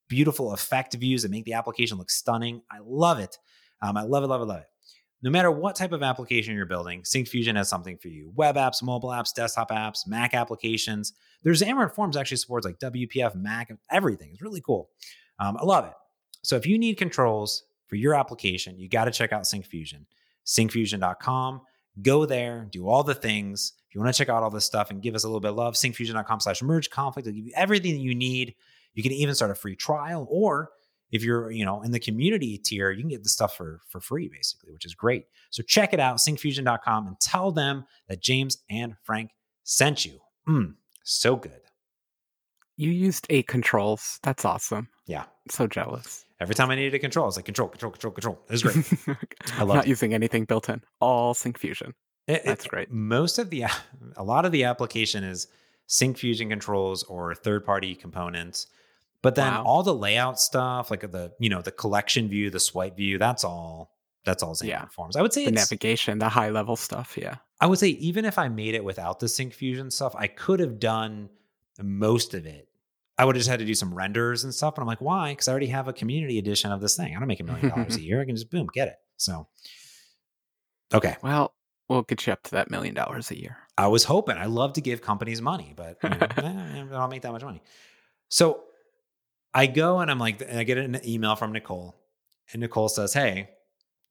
[0.07, 2.61] beautiful effect views that make the application look stunning.
[2.71, 3.37] I love it.
[3.81, 4.67] Um, I love it, love it, love it.
[5.21, 8.31] No matter what type of application you're building, Syncfusion has something for you.
[8.35, 11.13] Web apps, mobile apps, desktop apps, Mac applications.
[11.43, 14.31] There's Xamarin Forms actually supports like WPF, Mac, everything.
[14.33, 14.89] It's really cool.
[15.39, 15.93] Um, I love it.
[16.43, 20.05] So if you need controls for your application, you got to check out Syncfusion.
[20.45, 21.61] Syncfusion.com.
[22.01, 23.73] Go there, do all the things.
[23.87, 25.51] If you want to check out all this stuff and give us a little bit
[25.51, 27.27] of love, syncfusion.com slash merge conflict.
[27.27, 28.53] It'll give you everything that you need.
[28.93, 30.69] You can even start a free trial, or
[31.15, 33.99] if you're, you know, in the community tier, you can get the stuff for for
[33.99, 35.25] free, basically, which is great.
[35.49, 39.31] So check it out, syncfusion.com, and tell them that James and Frank
[39.63, 40.19] sent you.
[40.47, 41.61] Mm, so good.
[42.77, 44.19] You used eight controls.
[44.23, 44.89] That's awesome.
[45.07, 45.23] Yeah.
[45.49, 46.25] So jealous.
[46.41, 48.41] Every time I needed a control, I was like, control, control, control, control.
[48.49, 49.17] It was great.
[49.57, 49.89] I love Not it.
[49.89, 50.81] using anything built in.
[50.99, 51.93] All Syncfusion.
[52.27, 52.91] It, That's it, great.
[52.91, 53.65] Most of the,
[54.17, 55.47] a lot of the application is
[55.87, 58.67] Syncfusion controls or third party components.
[59.25, 59.63] But then wow.
[59.65, 63.43] all the layout stuff, like the, you know, the collection view, the swipe view, that's
[63.43, 63.91] all,
[64.23, 64.85] that's all Xamarin yeah.
[64.85, 65.15] Forms.
[65.15, 67.17] I would say the navigation, the high level stuff.
[67.17, 67.35] Yeah.
[67.59, 70.79] I would say even if I made it without the Syncfusion stuff, I could have
[70.79, 71.29] done
[71.81, 72.69] most of it
[73.17, 74.75] I would have just had to do some renders and stuff.
[74.75, 75.31] And I'm like, why?
[75.31, 77.15] Because I already have a community edition of this thing.
[77.15, 78.21] I don't make a million dollars a year.
[78.21, 78.95] I can just boom, get it.
[79.17, 79.47] So,
[80.93, 81.15] okay.
[81.21, 81.53] Well,
[81.87, 83.57] we'll get you up to that million dollars a year.
[83.77, 84.37] I was hoping.
[84.37, 87.43] I love to give companies money, but you know, eh, I don't make that much
[87.43, 87.61] money.
[88.29, 88.63] So
[89.55, 91.95] I go and I'm like, and I get an email from Nicole,
[92.51, 93.49] and Nicole says, "Hey,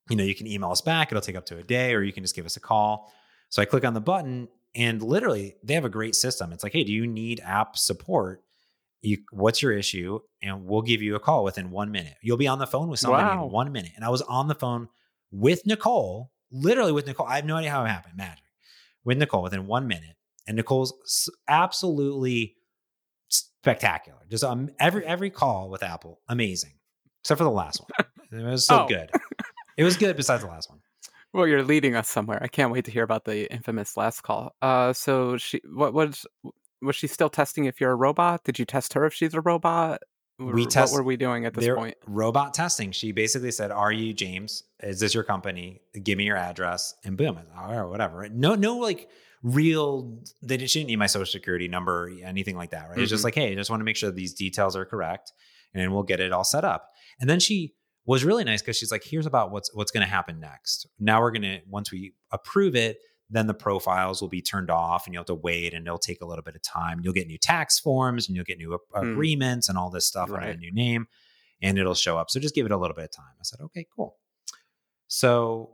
[0.09, 1.11] you know, you can email us back.
[1.11, 3.13] It'll take up to a day, or you can just give us a call."
[3.49, 6.51] So I click on the button, and literally, they have a great system.
[6.51, 8.41] It's like, "Hey, do you need app support?"
[9.05, 10.19] you, what's your issue?
[10.41, 12.15] And we'll give you a call within one minute.
[12.21, 13.45] You'll be on the phone with somebody wow.
[13.45, 13.91] in one minute.
[13.95, 14.89] And I was on the phone
[15.31, 17.27] with Nicole, literally with Nicole.
[17.27, 18.15] I have no idea how it happened.
[18.17, 18.43] Magic.
[19.03, 20.15] With Nicole within one minute.
[20.47, 22.55] And Nicole's absolutely
[23.65, 24.19] spectacular.
[24.29, 26.73] Just um, every every call with Apple, amazing.
[27.23, 28.07] Except for the last one.
[28.31, 28.87] It was so oh.
[28.87, 29.09] good.
[29.77, 30.79] It was good besides the last one.
[31.33, 32.39] Well, you're leading us somewhere.
[32.41, 34.55] I can't wait to hear about the infamous last call.
[34.61, 36.25] Uh, so she, what was
[36.81, 38.43] was she still testing if you're a robot?
[38.43, 40.01] Did you test her if she's a robot?
[40.37, 41.95] We test, what were we doing at this point?
[42.07, 42.91] Robot testing.
[42.91, 44.63] She basically said, "Are you James?
[44.81, 45.81] Is this your company?
[46.03, 48.27] Give me your address." And boom, or whatever.
[48.29, 49.09] No, no, like
[49.43, 50.19] real.
[50.41, 52.83] They didn't, she didn't need my social security number, anything like that.
[52.83, 52.91] Right?
[52.91, 53.01] Mm-hmm.
[53.01, 53.27] It's just mm-hmm.
[53.27, 55.31] like, hey, I just want to make sure these details are correct,
[55.73, 56.91] and we'll get it all set up.
[57.19, 57.73] And then she
[58.05, 60.87] was really nice because she's like, "Here's about what's what's going to happen next.
[60.99, 62.97] Now we're gonna once we approve it."
[63.29, 66.21] then the profiles will be turned off and you'll have to wait and it'll take
[66.21, 67.01] a little bit of time.
[67.03, 69.11] You'll get new tax forms and you'll get new mm.
[69.11, 70.43] agreements and all this stuff right.
[70.43, 71.07] under a new name
[71.61, 72.29] and it'll show up.
[72.29, 73.33] So just give it a little bit of time.
[73.39, 74.17] I said, okay, cool.
[75.07, 75.71] So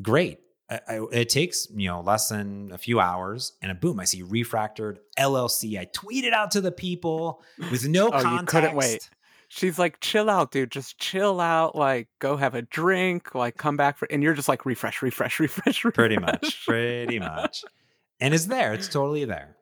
[0.00, 0.38] great.
[0.70, 3.98] I, I, it takes you know less than a few hours, and a boom!
[4.00, 5.78] I see refractored LLC.
[5.78, 8.40] I tweeted out to the people with no oh, context.
[8.40, 9.10] You couldn't wait
[9.50, 10.70] she's like, chill out, dude.
[10.70, 11.76] Just chill out.
[11.76, 13.34] Like, go have a drink.
[13.34, 14.08] Like, come back for.
[14.10, 15.94] And you're just like, refresh, refresh, refresh, refresh.
[15.94, 16.64] Pretty much.
[16.66, 17.62] Pretty much.
[18.20, 18.72] And it's there.
[18.72, 19.56] It's totally there.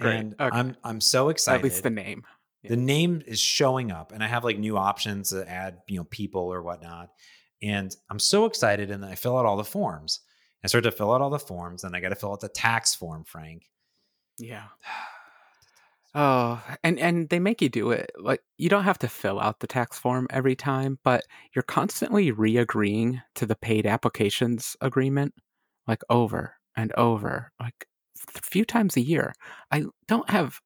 [0.00, 0.16] Great.
[0.16, 0.56] And okay.
[0.56, 1.58] I'm I'm so excited.
[1.58, 2.24] At least the name.
[2.62, 2.70] Yeah.
[2.70, 6.04] The name is showing up, and I have like new options to add, you know,
[6.04, 7.10] people or whatnot.
[7.62, 10.20] And I'm so excited, and I fill out all the forms.
[10.64, 12.48] I start to fill out all the forms, and I got to fill out the
[12.48, 13.64] tax form, Frank.
[14.38, 14.64] Yeah.
[16.14, 18.10] Oh, and and they make you do it.
[18.18, 22.30] Like you don't have to fill out the tax form every time, but you're constantly
[22.30, 25.32] re-agreeing to the paid applications agreement
[25.86, 27.86] like over and over, like
[28.36, 29.32] a few times a year.
[29.70, 30.60] I don't have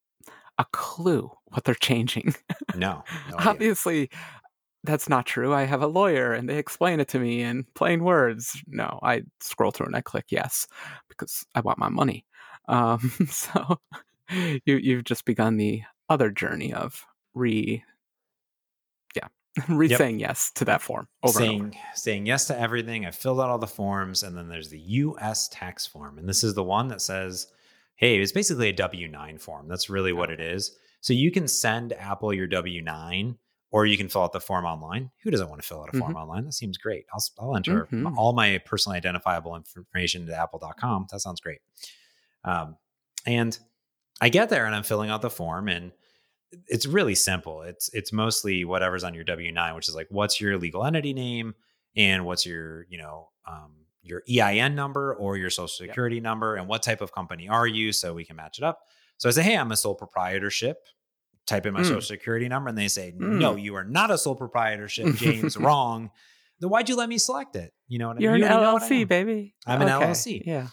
[0.58, 2.34] a clue what they're changing.
[2.74, 3.04] No.
[3.30, 4.10] no Obviously
[4.86, 5.52] that's not true.
[5.52, 8.62] I have a lawyer and they explain it to me in plain words.
[8.66, 10.66] No, I scroll through and I click yes
[11.08, 12.24] because I want my money.
[12.68, 13.78] Um, so
[14.30, 17.82] you you've just begun the other journey of re
[19.14, 19.28] yeah
[19.68, 19.98] re yep.
[19.98, 23.58] saying yes to that form over saying saying yes to everything i filled out all
[23.58, 27.00] the forms and then there's the us tax form and this is the one that
[27.00, 27.48] says
[27.96, 31.92] hey it's basically a w9 form that's really what it is so you can send
[31.94, 33.36] apple your w9
[33.70, 35.10] or you can fill out the form online.
[35.22, 36.20] Who doesn't want to fill out a form mm-hmm.
[36.20, 36.44] online?
[36.44, 37.06] That seems great.
[37.12, 38.18] I'll, I'll enter mm-hmm.
[38.18, 41.06] all my personally identifiable information into apple.com.
[41.10, 41.58] That sounds great.
[42.44, 42.76] Um,
[43.26, 43.58] and
[44.20, 45.92] I get there and I'm filling out the form and
[46.68, 47.62] it's really simple.
[47.62, 51.12] It's it's mostly whatever's on your W nine, which is like what's your legal entity
[51.12, 51.54] name
[51.96, 56.22] and what's your you know um, your EIN number or your social security yep.
[56.22, 58.80] number and what type of company are you, so we can match it up.
[59.18, 60.84] So I say, hey, I'm a sole proprietorship.
[61.46, 61.86] Type in my Mm.
[61.86, 66.10] social security number and they say, no, you are not a sole proprietorship, James, wrong.
[66.60, 67.72] Then why'd you let me select it?
[67.86, 68.48] You know what You're I an mean?
[68.50, 69.54] You already know what I LLC, baby.
[69.66, 70.42] I'm an LLC.
[70.44, 70.68] Yeah.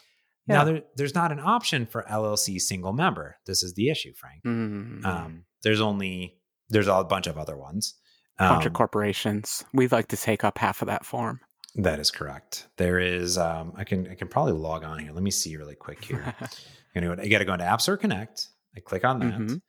[0.48, 3.38] Now, there, there's not an option for LLC single member.
[3.46, 4.44] This is the issue, Frank.
[4.46, 5.06] Mm.
[5.06, 6.36] Um, there's only,
[6.70, 7.96] there's a bunch of other ones.
[8.38, 9.64] bunch Um, of corporations.
[9.74, 11.40] We'd like to take up half of that form.
[11.76, 12.68] That is correct.
[12.78, 15.12] There is, um, I can, I can probably log on here.
[15.14, 16.36] Let me see really quick here.
[16.96, 18.48] I'm I got to go into App Store Connect.
[18.76, 19.34] I click on that.
[19.34, 19.62] Mhm.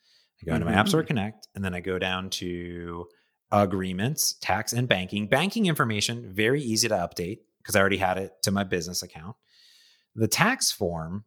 [0.47, 1.07] I go into my App Store Mhm.
[1.07, 3.09] Connect, and then I go down to
[3.51, 5.27] agreements, tax, and banking.
[5.27, 9.37] Banking information, very easy to update because I already had it to my business account.
[10.15, 11.25] The tax form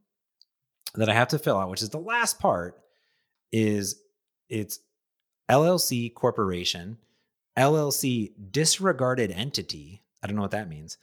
[0.95, 2.81] that I have to fill out, which is the last part,
[3.51, 4.01] is
[4.49, 4.79] it's
[5.49, 6.97] LLC corporation,
[7.55, 10.03] LLC disregarded entity.
[10.21, 10.97] I don't know what that means,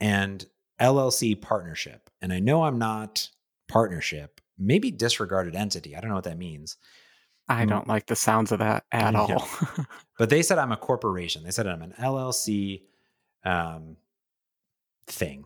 [0.00, 0.46] and
[0.80, 2.08] LLC partnership.
[2.22, 3.30] And I know I'm not
[3.68, 5.96] partnership, maybe disregarded entity.
[5.96, 6.76] I don't know what that means.
[7.48, 7.68] I Mm.
[7.70, 9.20] don't like the sounds of that at No.
[9.20, 9.48] all.
[10.18, 11.44] But they said I'm a corporation.
[11.44, 12.82] They said I'm an LLC
[13.44, 13.96] um,
[15.06, 15.44] thing.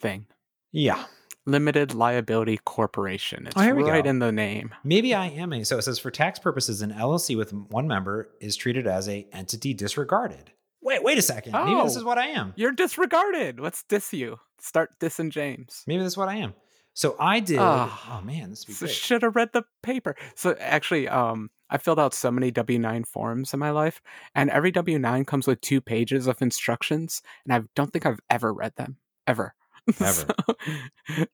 [0.00, 0.26] Thing.
[0.72, 1.04] Yeah.
[1.46, 3.46] Limited liability corporation.
[3.46, 4.08] It's Oh, right go.
[4.10, 4.74] in the name.
[4.82, 5.64] Maybe I am a.
[5.64, 9.26] So it says for tax purposes, an LLC with one member is treated as a
[9.32, 10.50] entity disregarded.
[10.80, 11.52] Wait, wait a second.
[11.52, 11.98] Maybe this Oh.
[11.98, 12.54] is what I am.
[12.56, 13.60] You're disregarded.
[13.60, 14.38] Let's diss you.
[14.60, 15.84] Start dissing James.
[15.86, 16.54] Maybe this is what I am.
[16.94, 17.58] So I did.
[17.60, 18.18] Ah.
[18.18, 18.94] oh man, this would be So great.
[18.94, 20.14] should have read the paper.
[20.36, 24.00] So actually, um, I filled out so many W nine forms in my life,
[24.34, 28.20] and every W nine comes with two pages of instructions, and I don't think I've
[28.30, 29.54] ever read them ever.
[30.00, 30.24] Ever.
[30.46, 30.54] So,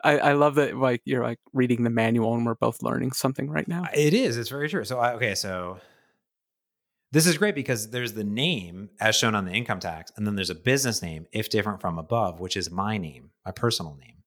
[0.03, 3.49] I, I love that like you're like reading the manual and we're both learning something
[3.49, 3.85] right now.
[3.95, 4.37] It is.
[4.37, 4.85] It's very true.
[4.85, 5.79] So I, okay, so
[7.13, 10.35] this is great because there's the name as shown on the income tax, and then
[10.35, 14.20] there's a business name, if different from above, which is my name, my personal name.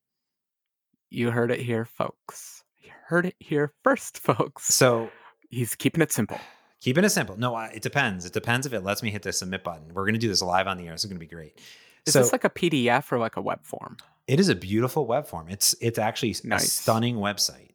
[1.10, 2.64] You heard it here, folks.
[2.80, 4.64] You heard it here first, folks.
[4.74, 5.10] So
[5.50, 6.38] He's keeping it simple.
[6.80, 7.36] keeping it simple.
[7.38, 8.24] No, I- it depends.
[8.24, 9.92] It depends if it lets me hit the submit button.
[9.94, 10.92] We're going to do this live on the air.
[10.92, 11.60] This is going to be great.
[12.06, 13.96] Is so this like a PDF or like a web form?
[14.26, 15.48] it is a beautiful web form.
[15.50, 17.72] It's it's actually a stunning website.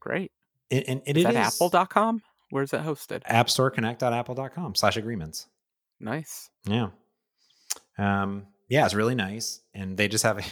[0.00, 0.32] Great.
[0.72, 2.22] And, and it Is that is apple.com?
[2.50, 3.22] Where's it hosted?
[3.24, 5.46] appstoreconnect.apple.com slash agreements.
[6.00, 6.50] Nice.
[6.66, 6.88] Yeah.
[7.98, 9.60] Um, yeah, it's really nice.
[9.74, 10.42] And they just have a,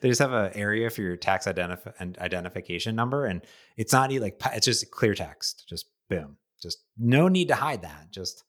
[0.00, 3.26] they just have an area for your tax identif- and identification number.
[3.26, 3.42] And
[3.76, 5.64] it's not like, it's just clear text.
[5.68, 6.36] Just boom.
[6.60, 8.08] Just no need to hide that.
[8.10, 8.44] Just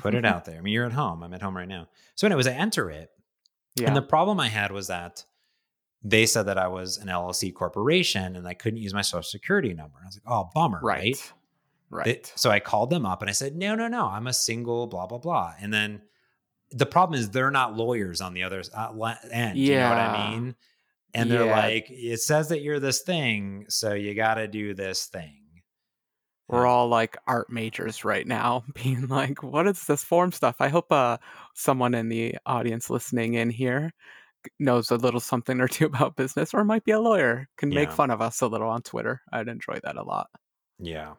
[0.00, 0.58] put it out there.
[0.58, 1.22] I mean, you're at home.
[1.22, 1.88] I'm at home right now.
[2.14, 3.10] So, anyways, I enter it.
[3.76, 3.88] Yeah.
[3.88, 5.24] And the problem I had was that
[6.02, 9.72] they said that I was an LLC corporation and I couldn't use my social security
[9.74, 9.98] number.
[10.02, 10.80] I was like, oh, bummer.
[10.82, 11.02] right.
[11.04, 11.32] right?
[11.90, 12.04] Right.
[12.04, 14.86] They- so I called them up and I said, no, no, no, I'm a single,
[14.86, 15.54] blah, blah, blah.
[15.60, 16.02] And then
[16.74, 19.68] the problem is they're not lawyers on the other uh, end.
[19.68, 20.56] You know what I mean?
[21.14, 21.46] And they're Yeah.
[21.46, 25.62] like, it says that you're this thing, so you got to do this thing.
[26.48, 30.68] We're all like art majors right now, being like, "What is this form stuff?" I
[30.68, 31.18] hope uh,
[31.54, 33.92] someone in the audience listening in here
[34.60, 37.92] knows a little something or two about business, or might be a lawyer, can make
[37.92, 39.22] fun of us a little on Twitter.
[39.32, 40.30] I'd enjoy that a lot.
[40.78, 41.14] Yeah.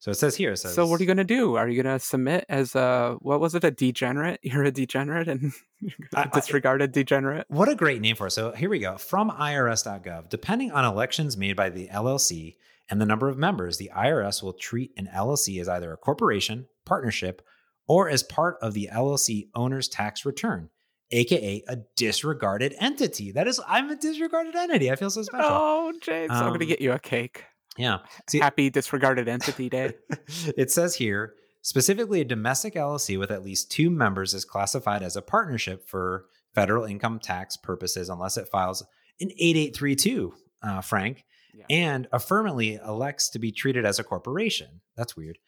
[0.00, 1.56] So it says here, it says, so, what are you gonna do?
[1.56, 3.64] Are you gonna submit as a what was it?
[3.64, 4.38] A degenerate?
[4.44, 5.52] You're a degenerate and
[6.14, 7.46] I- I- a disregarded degenerate.
[7.48, 8.30] What a great name for it.
[8.32, 8.96] So here we go.
[8.96, 12.54] From irs.gov, depending on elections made by the LLC
[12.90, 16.66] and the number of members, the IRS will treat an LLC as either a corporation,
[16.86, 17.42] partnership,
[17.86, 20.70] or as part of the LLC owner's tax return,
[21.10, 23.32] aka a disregarded entity.
[23.32, 24.90] That is, I'm a disregarded entity.
[24.92, 25.48] I feel so special.
[25.50, 27.44] Oh, James, I'm gonna Um, get you a cake.
[27.78, 27.98] Yeah.
[28.28, 29.94] See, Happy disregarded entity day.
[30.56, 35.16] it says here specifically a domestic LLC with at least two members is classified as
[35.16, 38.82] a partnership for federal income tax purposes unless it files
[39.20, 41.64] an 8832, uh, Frank, Yeah.
[41.70, 44.80] and affirmatively elects to be treated as a corporation.
[44.96, 45.38] That's weird.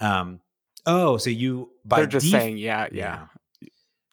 [0.00, 0.40] Um,
[0.86, 3.26] oh, so you by They're just def- saying, yeah, yeah.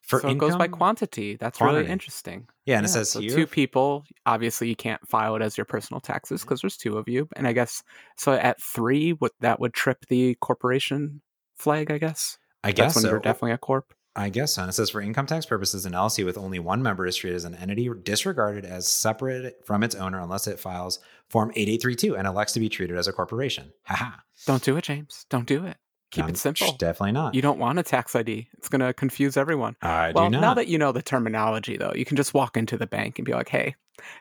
[0.06, 1.36] For so it goes by quantity.
[1.36, 2.48] That's really interesting.
[2.66, 4.06] Yeah, and it says so here two people.
[4.26, 6.50] Obviously, you can't file it as your personal taxes mm-hmm.
[6.50, 7.28] because there's two of you.
[7.36, 7.84] And I guess
[8.18, 8.34] so.
[8.34, 11.22] At three, what that would trip the corporation
[11.56, 11.90] flag.
[11.90, 13.10] I guess I that's guess when so.
[13.10, 13.94] you're definitely a corp.
[14.16, 14.62] I guess so.
[14.62, 17.36] And it says for income tax purposes, an LLC with only one member is treated
[17.36, 22.28] as an entity disregarded as separate from its owner unless it files Form 8832 and
[22.28, 23.74] elects to be treated as a corporation.
[23.84, 24.20] Haha.
[24.46, 25.26] Don't do it, James.
[25.30, 25.78] Don't do it.
[26.12, 26.74] Keep Um, it simple.
[26.78, 27.34] Definitely not.
[27.36, 28.48] You don't want a tax ID.
[28.58, 29.76] It's going to confuse everyone.
[29.82, 30.42] I well, do not.
[30.42, 33.26] now that you know the terminology, though, you can just walk into the bank and
[33.26, 33.76] be like, "Hey,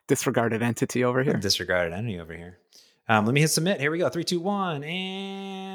[0.08, 2.58] disregarded entity over here." disregarded entity over here.
[3.08, 3.80] Um, let me hit submit.
[3.80, 4.08] Here we go.
[4.08, 4.82] Three, two, one,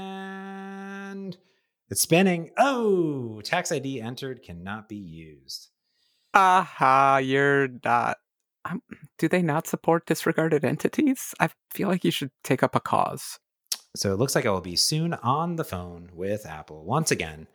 [0.10, 1.38] and
[1.90, 2.52] it's spinning.
[2.58, 5.70] Oh, tax ID entered cannot be used.
[6.34, 8.18] Aha, you're not.
[8.66, 8.82] Um,
[9.18, 11.34] do they not support disregarded entities?
[11.40, 13.40] I feel like you should take up a cause.
[13.96, 17.48] So it looks like I will be soon on the phone with Apple once again.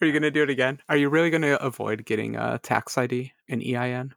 [0.00, 0.80] Are you going to do it again?
[0.88, 4.14] Are you really going to avoid getting a tax ID and EIN?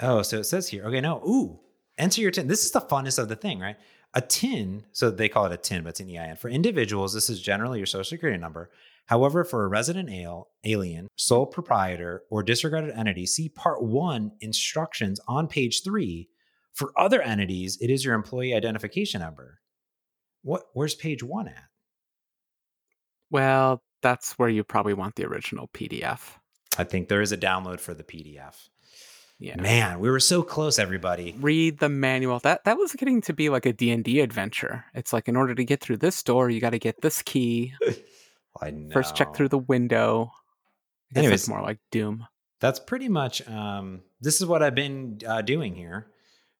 [0.00, 0.84] Oh, so it says here.
[0.84, 1.22] Okay, no.
[1.26, 1.60] Ooh,
[1.96, 2.48] enter your TIN.
[2.48, 3.76] This is the funnest of the thing, right?
[4.14, 6.36] A TIN, so they call it a TIN, but it's an EIN.
[6.36, 8.70] For individuals, this is generally your social security number.
[9.06, 15.20] However, for a resident al- alien, sole proprietor, or disregarded entity, see Part 1 instructions
[15.28, 16.28] on page 3.
[16.72, 19.60] For other entities, it is your employee identification number.
[20.44, 21.64] What where's page 1 at?
[23.30, 26.20] Well, that's where you probably want the original PDF.
[26.78, 28.68] I think there is a download for the PDF.
[29.38, 29.60] Yeah.
[29.60, 31.34] Man, we were so close everybody.
[31.40, 32.38] Read the manual.
[32.40, 34.84] That that was getting to be like a D&D adventure.
[34.94, 37.74] It's like in order to get through this door, you got to get this key.
[38.60, 38.92] I know.
[38.92, 40.30] First check through the window.
[41.16, 41.40] Anyways.
[41.40, 42.26] it's more like Doom.
[42.60, 46.06] That's pretty much um this is what I've been uh, doing here.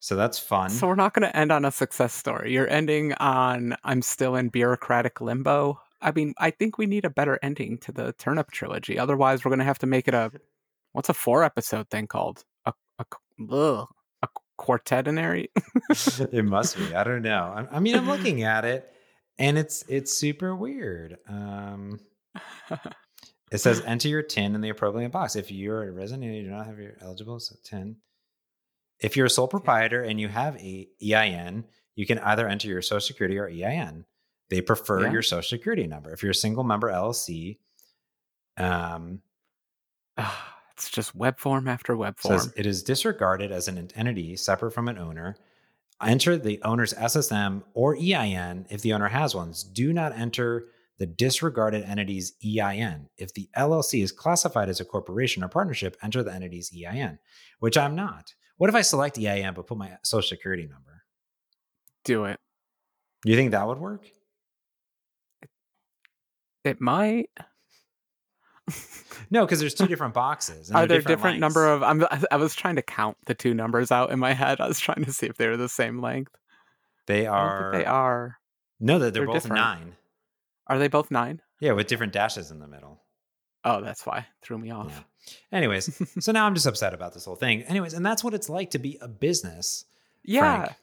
[0.04, 0.68] So that's fun.
[0.68, 2.52] So we're not going to end on a success story.
[2.52, 5.80] You're ending on I'm still in bureaucratic limbo.
[6.02, 8.98] I mean, I think we need a better ending to the Turnip trilogy.
[8.98, 10.30] Otherwise, we're going to have to make it a
[10.92, 13.06] what's a four episode thing called a a
[13.50, 13.88] ugh,
[14.22, 14.28] a
[14.60, 15.48] quartetinary.
[16.34, 16.94] it must be.
[16.94, 17.54] I don't know.
[17.56, 18.92] I, I mean, I'm looking at it,
[19.38, 21.16] and it's it's super weird.
[21.26, 21.98] Um,
[23.50, 25.34] it says enter your tin in the appropriate box.
[25.34, 27.96] If you're a resident and you do not have your eligible so tin.
[29.00, 31.64] If you're a sole proprietor and you have a EIN,
[31.96, 34.04] you can either enter your Social Security or EIN.
[34.50, 35.12] They prefer Yeah.
[35.12, 36.12] your Social Security number.
[36.12, 37.58] If you're a single member LLC,
[38.56, 39.20] um,
[40.16, 42.38] Ah, it's just web form after web form.
[42.38, 45.36] says it is disregarded as an entity separate from an owner.
[46.00, 49.52] Enter the owner's SSN or EIN if the owner has one.
[49.72, 50.68] Do not enter
[50.98, 53.08] the disregarded entity's EIN.
[53.16, 57.18] If the LLC is classified as a corporation or partnership, enter the entity's EIN,
[57.58, 58.34] which I'm not.
[58.56, 61.02] What if I select EIN but put my social security number?
[62.04, 62.38] Do it.
[63.24, 64.06] Do you think that would work?
[66.64, 67.30] It might.
[69.30, 70.70] No, because there's two different boxes.
[70.70, 71.40] Are there different, lengths.
[71.40, 71.82] number of?
[71.82, 74.60] I'm, I was trying to count the two numbers out in my head.
[74.60, 76.34] I was trying to see if they were the same length.
[77.06, 77.70] They are.
[77.72, 78.38] they are.
[78.80, 79.62] No, that they're, They're both different.
[79.62, 79.96] nine.
[80.66, 81.42] Are they both nine?
[81.60, 83.02] Yeah, with different dashes in the middle.
[83.64, 85.04] Oh, that's why threw me off.
[85.50, 85.58] Yeah.
[85.58, 87.62] Anyways, so now I'm just upset about this whole thing.
[87.62, 89.84] Anyways, and that's what it's like to be a business.
[90.22, 90.64] Yeah.
[90.64, 90.76] Frank.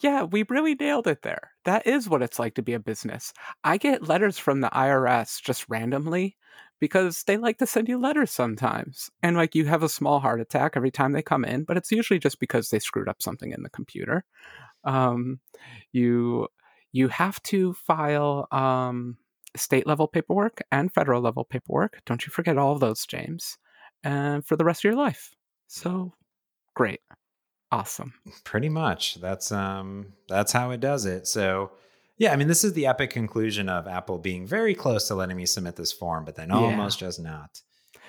[0.00, 1.50] Yeah, we really nailed it there.
[1.66, 3.34] That is what it's like to be a business.
[3.64, 6.38] I get letters from the IRS just randomly
[6.80, 9.10] because they like to send you letters sometimes.
[9.22, 11.92] And like you have a small heart attack every time they come in, but it's
[11.92, 14.24] usually just because they screwed up something in the computer.
[14.84, 15.40] Um,
[15.92, 16.48] you
[16.92, 19.18] you have to file um,
[19.56, 22.00] state level paperwork and federal level paperwork.
[22.06, 23.56] Don't you forget all of those, James.
[24.04, 25.34] And for the rest of your life.
[25.66, 26.12] So
[26.74, 27.00] great.
[27.72, 28.14] Awesome.
[28.44, 29.20] Pretty much.
[29.20, 31.26] That's um that's how it does it.
[31.26, 31.70] So
[32.16, 35.36] yeah, I mean this is the epic conclusion of Apple being very close to letting
[35.36, 36.56] me submit this form, but then Yeah.
[36.56, 37.62] almost just not.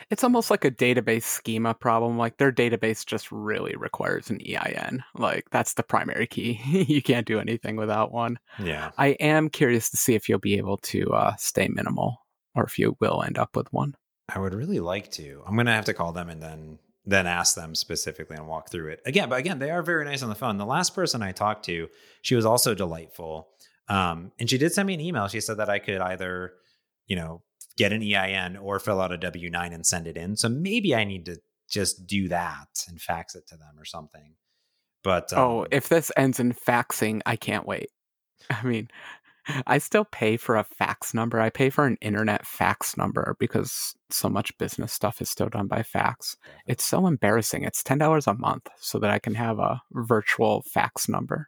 [0.10, 2.18] It's almost like a database schema problem.
[2.18, 5.04] Like their database just really requires an EIN.
[5.16, 6.60] Like that's the primary key.
[6.88, 8.40] you can't do anything without one.
[8.60, 8.92] Yeah.
[8.98, 12.18] I am curious to see if you'll be able to uh, stay minimal
[12.56, 13.96] or if you will end up with one.
[14.34, 15.44] I would really like to.
[15.46, 18.90] I'm gonna have to call them and then then ask them specifically and walk through
[18.90, 19.28] it again.
[19.30, 20.58] But again, they are very nice on the phone.
[20.58, 21.90] The last person I talked to,
[22.22, 23.50] she was also delightful,
[23.88, 25.28] um, and she did send me an email.
[25.28, 26.54] She said that I could either,
[27.08, 27.42] you know,
[27.82, 30.38] get an EIN or fill out a W nine and send it in.
[30.38, 34.36] So maybe I need to just do that and fax it to them or something.
[35.04, 37.90] But oh, um, if this ends in faxing, I can't wait.
[38.52, 38.90] I mean,
[39.66, 41.42] I still pay for a fax number.
[41.42, 45.66] I pay for an internet fax number because so much business stuff is still done
[45.66, 46.38] by fax.
[46.68, 47.64] It's so embarrassing.
[47.64, 51.48] It's $10 a month so that I can have a virtual fax number.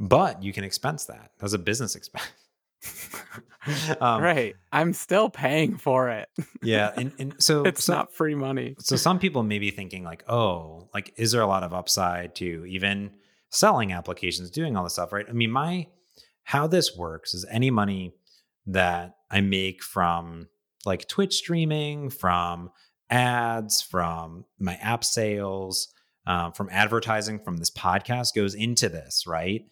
[0.00, 2.26] but you can expense that as a business expense.
[4.00, 4.56] um, right.
[4.72, 6.28] I'm still paying for it.
[6.62, 8.76] Yeah, and, and so it's so, not free money.
[8.78, 12.34] so some people may be thinking like, oh, like is there a lot of upside
[12.36, 13.10] to even
[13.50, 15.26] selling applications, doing all this stuff, right?
[15.28, 15.86] I mean, my
[16.44, 18.14] how this works is any money
[18.66, 20.48] that I make from
[20.84, 22.70] like Twitch streaming, from
[23.10, 25.88] ads, from my app sales,
[26.26, 29.62] um, from advertising, from this podcast goes into this, right?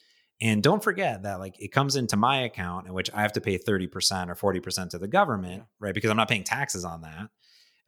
[0.41, 3.41] And don't forget that like it comes into my account in which I have to
[3.41, 3.89] pay 30%
[4.29, 5.95] or 40% to the government, right?
[5.95, 7.29] Because I'm not paying taxes on that.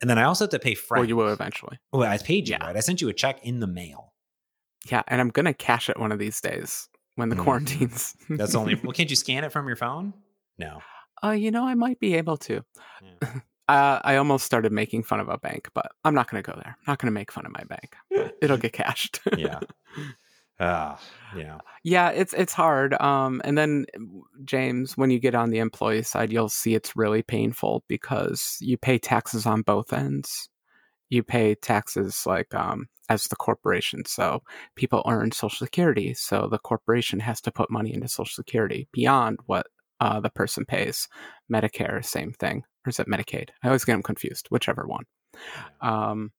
[0.01, 1.01] And then I also have to pay Frank.
[1.01, 1.79] Well, you will eventually.
[1.93, 2.67] Well, I paid you, Yeah.
[2.67, 2.77] right?
[2.77, 4.15] I sent you a check in the mail.
[4.91, 7.43] Yeah, and I'm gonna cash it one of these days when the Mhm.
[7.45, 8.17] quarantines.
[8.31, 10.15] That's only well, can't you scan it from your phone?
[10.57, 10.81] No.
[11.23, 12.65] Uh, you know, I might be able to.
[13.03, 13.33] Yeah.
[13.69, 16.57] Uh, I almost started making fun of a bank, but I'm not going to go
[16.59, 16.75] there.
[16.79, 17.97] I'm not going to make fun of my bank.
[18.41, 19.21] It'll get cashed.
[19.37, 19.61] Yeah.
[20.61, 20.97] Uh,
[21.37, 21.59] yeah.
[21.85, 22.95] Yeah, it's it's hard.
[23.01, 23.87] Um, and then
[24.45, 28.77] James, when you get on the employee side, you'll see it's really painful because you
[28.77, 30.49] pay taxes on both ends.
[31.11, 34.43] You pay taxes like um, as the corporation, so
[34.75, 39.39] people earn Social Security, so the corporation has to put money into Social Security beyond
[39.47, 39.69] what
[40.01, 41.09] uh, the person pays.
[41.51, 43.51] Medicare, same thing, or is it Medicaid?
[43.63, 45.05] I always get them confused, whichever one.
[45.81, 46.33] Um,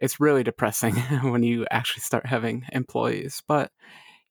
[0.00, 3.70] it's really depressing when you actually start having employees, but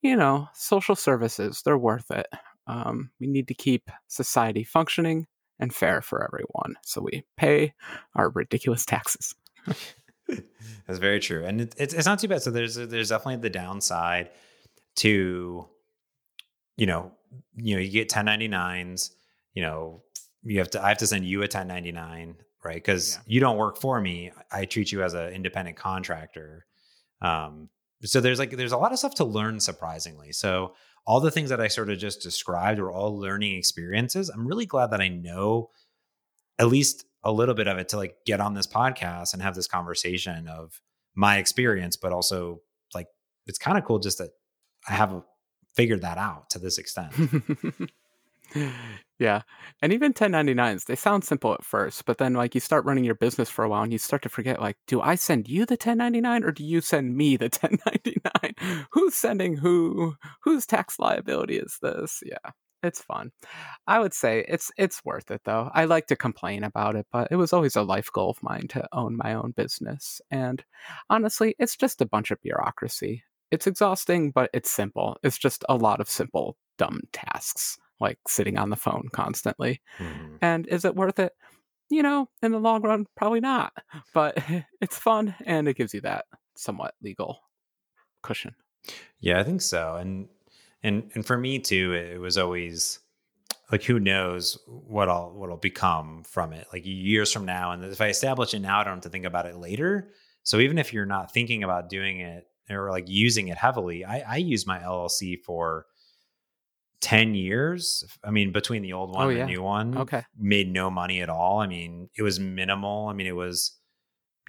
[0.02, 2.28] you know, social services, they're worth it.
[2.68, 5.28] Um, we need to keep society functioning
[5.60, 6.76] and fair for everyone.
[6.84, 7.74] So we pay
[8.16, 9.34] our ridiculous taxes.
[10.28, 12.42] That's very true, and it, it's it's not too bad.
[12.42, 14.30] So there's there's definitely the downside
[14.98, 15.68] to,
[16.78, 17.12] you know,
[17.56, 19.12] you know, you get 1099s.
[19.54, 20.04] You know,
[20.44, 22.36] you have to I have to send you a 1099,
[22.66, 22.76] right?
[22.76, 23.22] Because yeah.
[23.34, 24.32] you don't work for me.
[24.52, 26.66] I treat you as an independent contractor.
[27.22, 27.70] Um,
[28.04, 30.32] so there's like there's a lot of stuff to learn surprisingly.
[30.32, 34.30] So all the things that I sort of just described were all learning experiences.
[34.30, 35.70] I'm really glad that I know
[36.60, 39.56] at least a little bit of it to like get on this podcast and have
[39.56, 40.82] this conversation of
[41.16, 42.62] my experience, but also
[42.94, 43.08] like
[43.48, 44.32] it's kind of cool just that
[44.88, 45.24] I have
[45.76, 47.14] figured that out to this extent.
[49.20, 49.42] yeah.
[49.82, 53.16] And even 1099s, they sound simple at first, but then like you start running your
[53.16, 55.74] business for a while and you start to forget like, do I send you the
[55.74, 58.88] 1099 or do you send me the 1099?
[58.92, 60.16] Who's sending who?
[60.44, 62.22] Whose tax liability is this?
[62.26, 62.52] Yeah.
[62.84, 63.32] It's fun.
[63.88, 65.72] I would say it's it's worth it though.
[65.74, 68.68] I like to complain about it, but it was always a life goal of mine
[68.70, 70.20] to own my own business.
[70.30, 70.62] And
[71.10, 73.24] honestly, it's just a bunch of bureaucracy.
[73.52, 75.18] It's exhausting, but it's simple.
[75.24, 79.82] It's just a lot of simple dumb tasks like sitting on the phone constantly.
[79.98, 80.36] Mm-hmm.
[80.42, 81.34] And is it worth it?
[81.90, 83.74] You know, in the long run, probably not.
[84.14, 84.38] But
[84.82, 86.26] it's fun and it gives you that
[86.56, 87.40] somewhat legal
[88.22, 88.56] cushion.
[89.20, 89.96] Yeah, I think so.
[89.96, 90.28] And
[90.84, 93.00] and and for me too, it was always
[93.72, 97.72] like who knows what I'll what'll become from it like years from now.
[97.72, 100.10] And if I establish it now, I don't have to think about it later.
[100.44, 104.20] So even if you're not thinking about doing it or like using it heavily, I,
[104.28, 105.86] I use my LLC for
[107.04, 108.06] 10 years.
[108.24, 109.46] I mean, between the old one oh, and yeah.
[109.46, 110.24] the new one, okay.
[110.40, 111.60] made no money at all.
[111.60, 113.10] I mean, it was minimal.
[113.10, 113.78] I mean, it was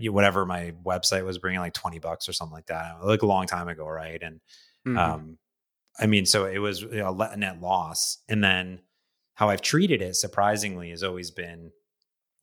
[0.01, 3.47] whatever my website was bringing like 20 bucks or something like that, like a long
[3.47, 3.87] time ago.
[3.87, 4.23] Right.
[4.23, 4.41] And,
[4.87, 4.97] mm-hmm.
[4.97, 5.39] um,
[5.99, 8.19] I mean, so it was you know, a net loss.
[8.29, 8.79] And then
[9.35, 11.73] how I've treated it, surprisingly, has always been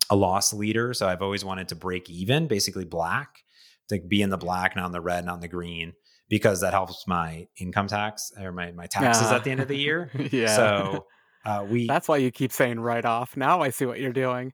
[0.10, 0.94] a loss leader.
[0.94, 3.44] So I've always wanted to break even, basically black,
[3.88, 5.94] to be in the black, not in the red, not in the green
[6.32, 9.36] because that helps my income tax or my, my taxes yeah.
[9.36, 10.10] at the end of the year.
[10.32, 10.56] yeah.
[10.56, 11.06] So
[11.46, 11.86] uh, we.
[11.88, 13.36] That's why you keep saying write off.
[13.36, 14.54] Now I see what you're doing.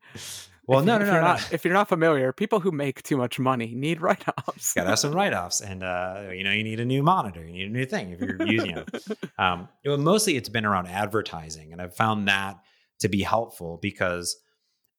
[0.66, 1.28] Well, if no, you, no, if no, you're no.
[1.28, 4.74] Not, if you're not familiar, people who make too much money need write offs.
[4.74, 7.46] Got to have some write offs, and uh, you know, you need a new monitor,
[7.46, 8.90] you need a new thing if you're using it.
[9.40, 12.58] Um, it mostly, it's been around advertising, and I've found that
[13.02, 14.36] to be helpful because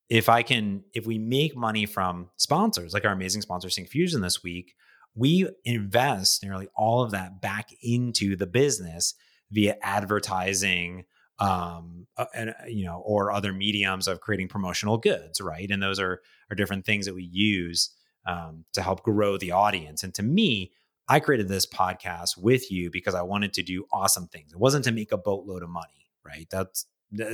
[0.08, 4.44] if I can, if we make money from sponsors, like our amazing sponsor Syncfusion this
[4.44, 4.74] week,
[5.18, 9.14] we invest nearly all of that back into the business
[9.50, 11.04] via advertising
[11.40, 15.70] um uh, and uh, you know or other mediums of creating promotional goods right?
[15.70, 17.90] And those are are different things that we use
[18.26, 20.02] um, to help grow the audience.
[20.02, 20.72] And to me
[21.08, 24.52] i created this podcast with you because i wanted to do awesome things.
[24.52, 25.98] It wasn't to make a boatload of money
[26.28, 26.46] right?
[26.50, 26.86] That's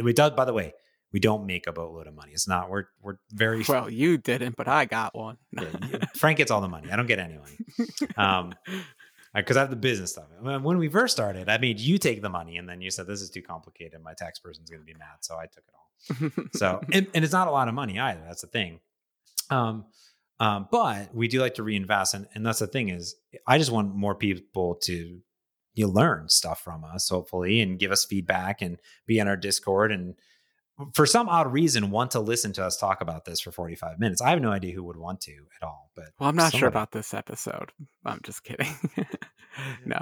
[0.03, 0.72] we does by the way
[1.15, 2.33] we don't make a boatload of money.
[2.33, 2.69] It's not.
[2.69, 3.89] We're we're very well.
[3.89, 5.39] You didn't, but I got one.
[5.53, 5.71] yeah,
[6.17, 6.91] Frank gets all the money.
[6.91, 8.12] I don't get any money.
[8.17, 8.53] Um,
[9.35, 10.27] because I have the business stuff.
[10.41, 13.23] When we first started, I made you take the money, and then you said this
[13.23, 14.01] is too complicated.
[14.03, 16.49] My tax person's going to be mad, so I took it all.
[16.55, 18.21] so, and, and, it's not a lot of money either.
[18.27, 18.81] That's the thing.
[19.51, 19.87] Um,
[20.39, 23.73] um, but we do like to reinvest, and, and that's the thing is, I just
[23.73, 25.21] want more people to
[25.75, 29.91] you learn stuff from us, hopefully, and give us feedback and be on our Discord
[29.91, 30.15] and
[30.93, 34.20] for some odd reason want to listen to us talk about this for 45 minutes.
[34.20, 36.59] I have no idea who would want to at all, but Well, I'm not somebody.
[36.59, 37.70] sure about this episode.
[38.05, 38.68] I'm just kidding.
[39.55, 39.91] Mm-hmm.
[39.91, 39.99] no.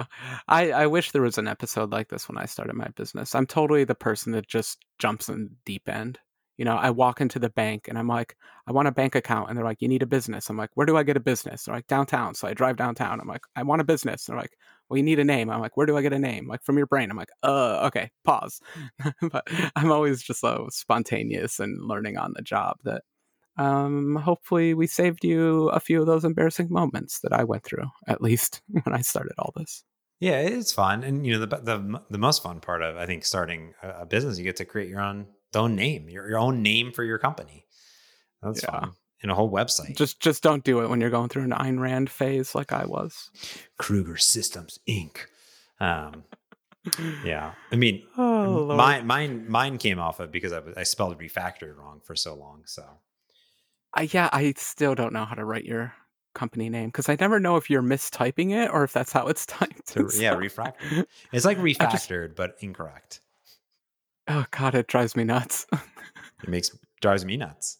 [0.47, 3.35] I I wish there was an episode like this when I started my business.
[3.35, 6.17] I'm totally the person that just jumps in deep end.
[6.57, 9.49] You know, I walk into the bank and I'm like, I want a bank account.
[9.49, 10.49] And they're like, you need a business.
[10.49, 11.65] I'm like, where do I get a business?
[11.65, 12.33] They're like, downtown.
[12.33, 13.19] So I drive downtown.
[13.21, 14.25] I'm like, I want a business.
[14.25, 14.57] They're like,
[14.89, 15.49] well, you need a name.
[15.49, 16.47] I'm like, where do I get a name?
[16.47, 17.09] Like from your brain.
[17.09, 18.61] I'm like, uh, okay, pause.
[19.31, 23.03] but I'm always just so spontaneous and learning on the job that
[23.57, 27.85] um, hopefully we saved you a few of those embarrassing moments that I went through,
[28.07, 29.83] at least when I started all this.
[30.19, 33.25] Yeah, it's fun, and you know the the the most fun part of I think
[33.25, 36.91] starting a business, you get to create your own own name, your, your own name
[36.93, 37.65] for your company.
[38.41, 38.71] That's yeah.
[38.71, 38.91] fun.
[39.23, 39.95] And a whole website.
[39.95, 42.85] Just just don't do it when you're going through an Ayn Rand phase like I
[42.85, 43.31] was.
[43.77, 45.15] Krueger Systems Inc.
[45.79, 46.25] Um,
[47.23, 51.77] yeah, I mean, Oh, mine, mine, mine came off of because I, I spelled refactored
[51.77, 52.63] wrong for so long.
[52.65, 52.83] So
[53.93, 55.93] I, yeah, I still don't know how to write your
[56.35, 59.45] company name because I never know if you're mistyping it or if that's how it's
[59.45, 59.87] typed.
[59.89, 61.05] So, yeah, refractored.
[61.31, 63.21] It's like I just- refactored, but incorrect.
[64.27, 65.65] oh god, it drives me nuts.
[66.43, 66.71] It makes
[67.01, 67.77] drives me nuts.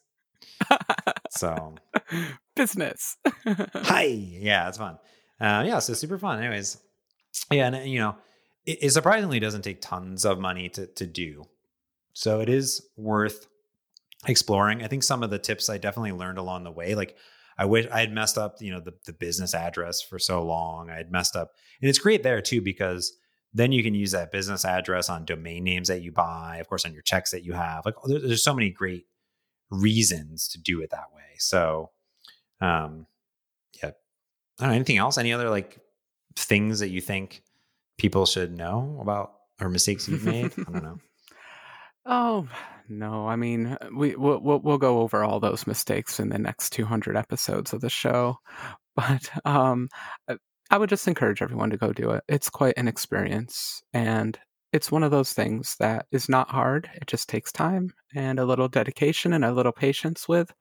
[1.29, 1.75] So
[2.55, 3.17] Business.
[3.45, 4.97] hi, yeah, it's fun.
[5.41, 6.39] Uh, yeah, so super fun.
[6.39, 6.77] Anyways,
[7.51, 8.15] yeah, and you know,
[8.65, 11.43] it, it surprisingly doesn't take tons of money to to do,
[12.13, 13.47] so it is worth
[14.27, 14.83] exploring.
[14.83, 17.15] I think some of the tips I definitely learned along the way, like.
[17.55, 20.89] I wish I had messed up, you know, the, the business address for so long.
[20.89, 23.13] I had messed up, and it's great there too because
[23.53, 26.83] then you can use that business address on domain names that you buy, of course,
[26.83, 27.85] on your checks that you have.
[27.85, 29.05] Like, there- there's so many great
[29.73, 31.23] reasons to do it that way.
[31.37, 31.91] So,
[32.61, 33.07] um,
[33.81, 33.91] yeah.
[34.61, 35.17] Know, anything else?
[35.17, 35.79] Any other like
[36.35, 37.43] things that you think
[37.97, 40.53] people should know about or mistakes you've made?
[40.57, 40.99] I don't know.
[42.05, 42.47] oh
[42.89, 46.71] no, I mean we we'll, we'll we'll go over all those mistakes in the next
[46.71, 48.37] 200 episodes of the show,
[48.95, 49.89] but um,
[50.69, 52.23] I would just encourage everyone to go do it.
[52.27, 54.37] It's quite an experience, and
[54.73, 56.89] it's one of those things that is not hard.
[56.95, 60.51] It just takes time and a little dedication and a little patience with,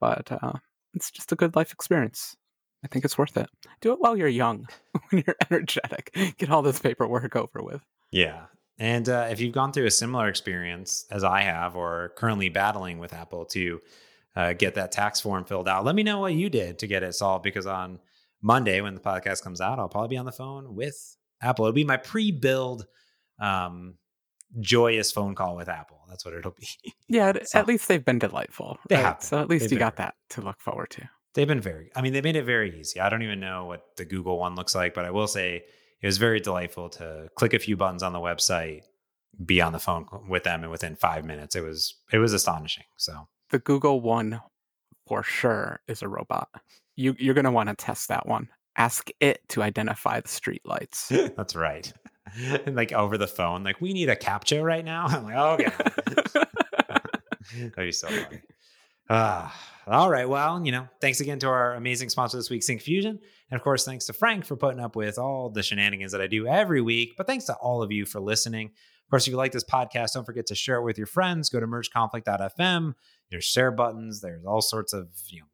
[0.00, 0.52] but uh,
[0.94, 2.36] it's just a good life experience.
[2.84, 3.48] I think it's worth it.
[3.80, 4.66] Do it while you're young,
[5.10, 6.12] when you're energetic.
[6.36, 7.80] Get all this paperwork over with.
[8.10, 8.46] Yeah.
[8.78, 12.98] And uh, if you've gone through a similar experience as I have, or currently battling
[12.98, 13.80] with Apple to
[14.34, 17.04] uh, get that tax form filled out, let me know what you did to get
[17.04, 17.44] it solved.
[17.44, 18.00] Because on
[18.40, 21.66] Monday, when the podcast comes out, I'll probably be on the phone with Apple.
[21.66, 22.86] It'll be my pre-build,
[23.38, 23.94] um,
[24.60, 25.98] joyous phone call with Apple.
[26.08, 26.68] That's what it'll be.
[27.08, 28.78] Yeah, at, So- at least they've been delightful.
[28.88, 29.04] They right?
[29.04, 29.22] have.
[29.22, 31.08] So at least They've you got that to look forward to.
[31.34, 33.00] They've been very, I mean, they made it very easy.
[33.00, 35.62] I don't even know what the Google one looks like, but I will say
[36.02, 38.82] it was very delightful to click a few buttons on the website,
[39.44, 42.84] be on the phone with them, and within five minutes, it was it was astonishing.
[42.98, 44.40] So The Google one
[45.06, 46.48] for sure is a robot.
[46.96, 48.48] You you're gonna want to test that one.
[48.76, 51.08] Ask it to identify the street lights.
[51.36, 51.90] that's right.
[52.66, 55.06] And like over the phone, like we need a captcha right now.
[55.08, 55.70] I'm like, okay,
[57.54, 58.40] that'd be so funny.
[59.10, 59.54] Ah,
[59.86, 60.28] all right.
[60.28, 63.18] Well, you know, thanks again to our amazing sponsor this week, Syncfusion.
[63.50, 66.26] And of course, thanks to Frank for putting up with all the shenanigans that I
[66.26, 67.14] do every week.
[67.16, 68.68] But thanks to all of you for listening.
[68.68, 71.50] Of course, if you like this podcast, don't forget to share it with your friends.
[71.50, 72.94] Go to mergeconflict.fm.
[73.30, 74.20] There's share buttons.
[74.20, 75.46] There's all sorts of, you know,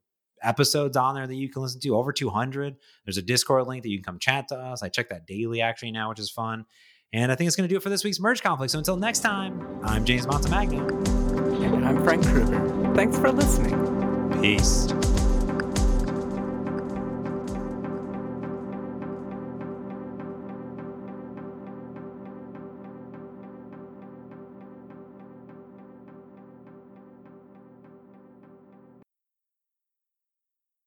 [0.43, 3.91] episodes on there that you can listen to over 200 there's a discord link that
[3.91, 4.83] you can come chat to us.
[4.83, 6.65] I check that daily actually now which is fun.
[7.13, 8.73] And i think it's going to do it for this week's merge conflict.
[8.73, 11.19] So until next time i'm james montemagno
[11.65, 12.95] and I'm Frank Krueger.
[12.95, 13.75] Thanks for listening.
[14.41, 14.89] peace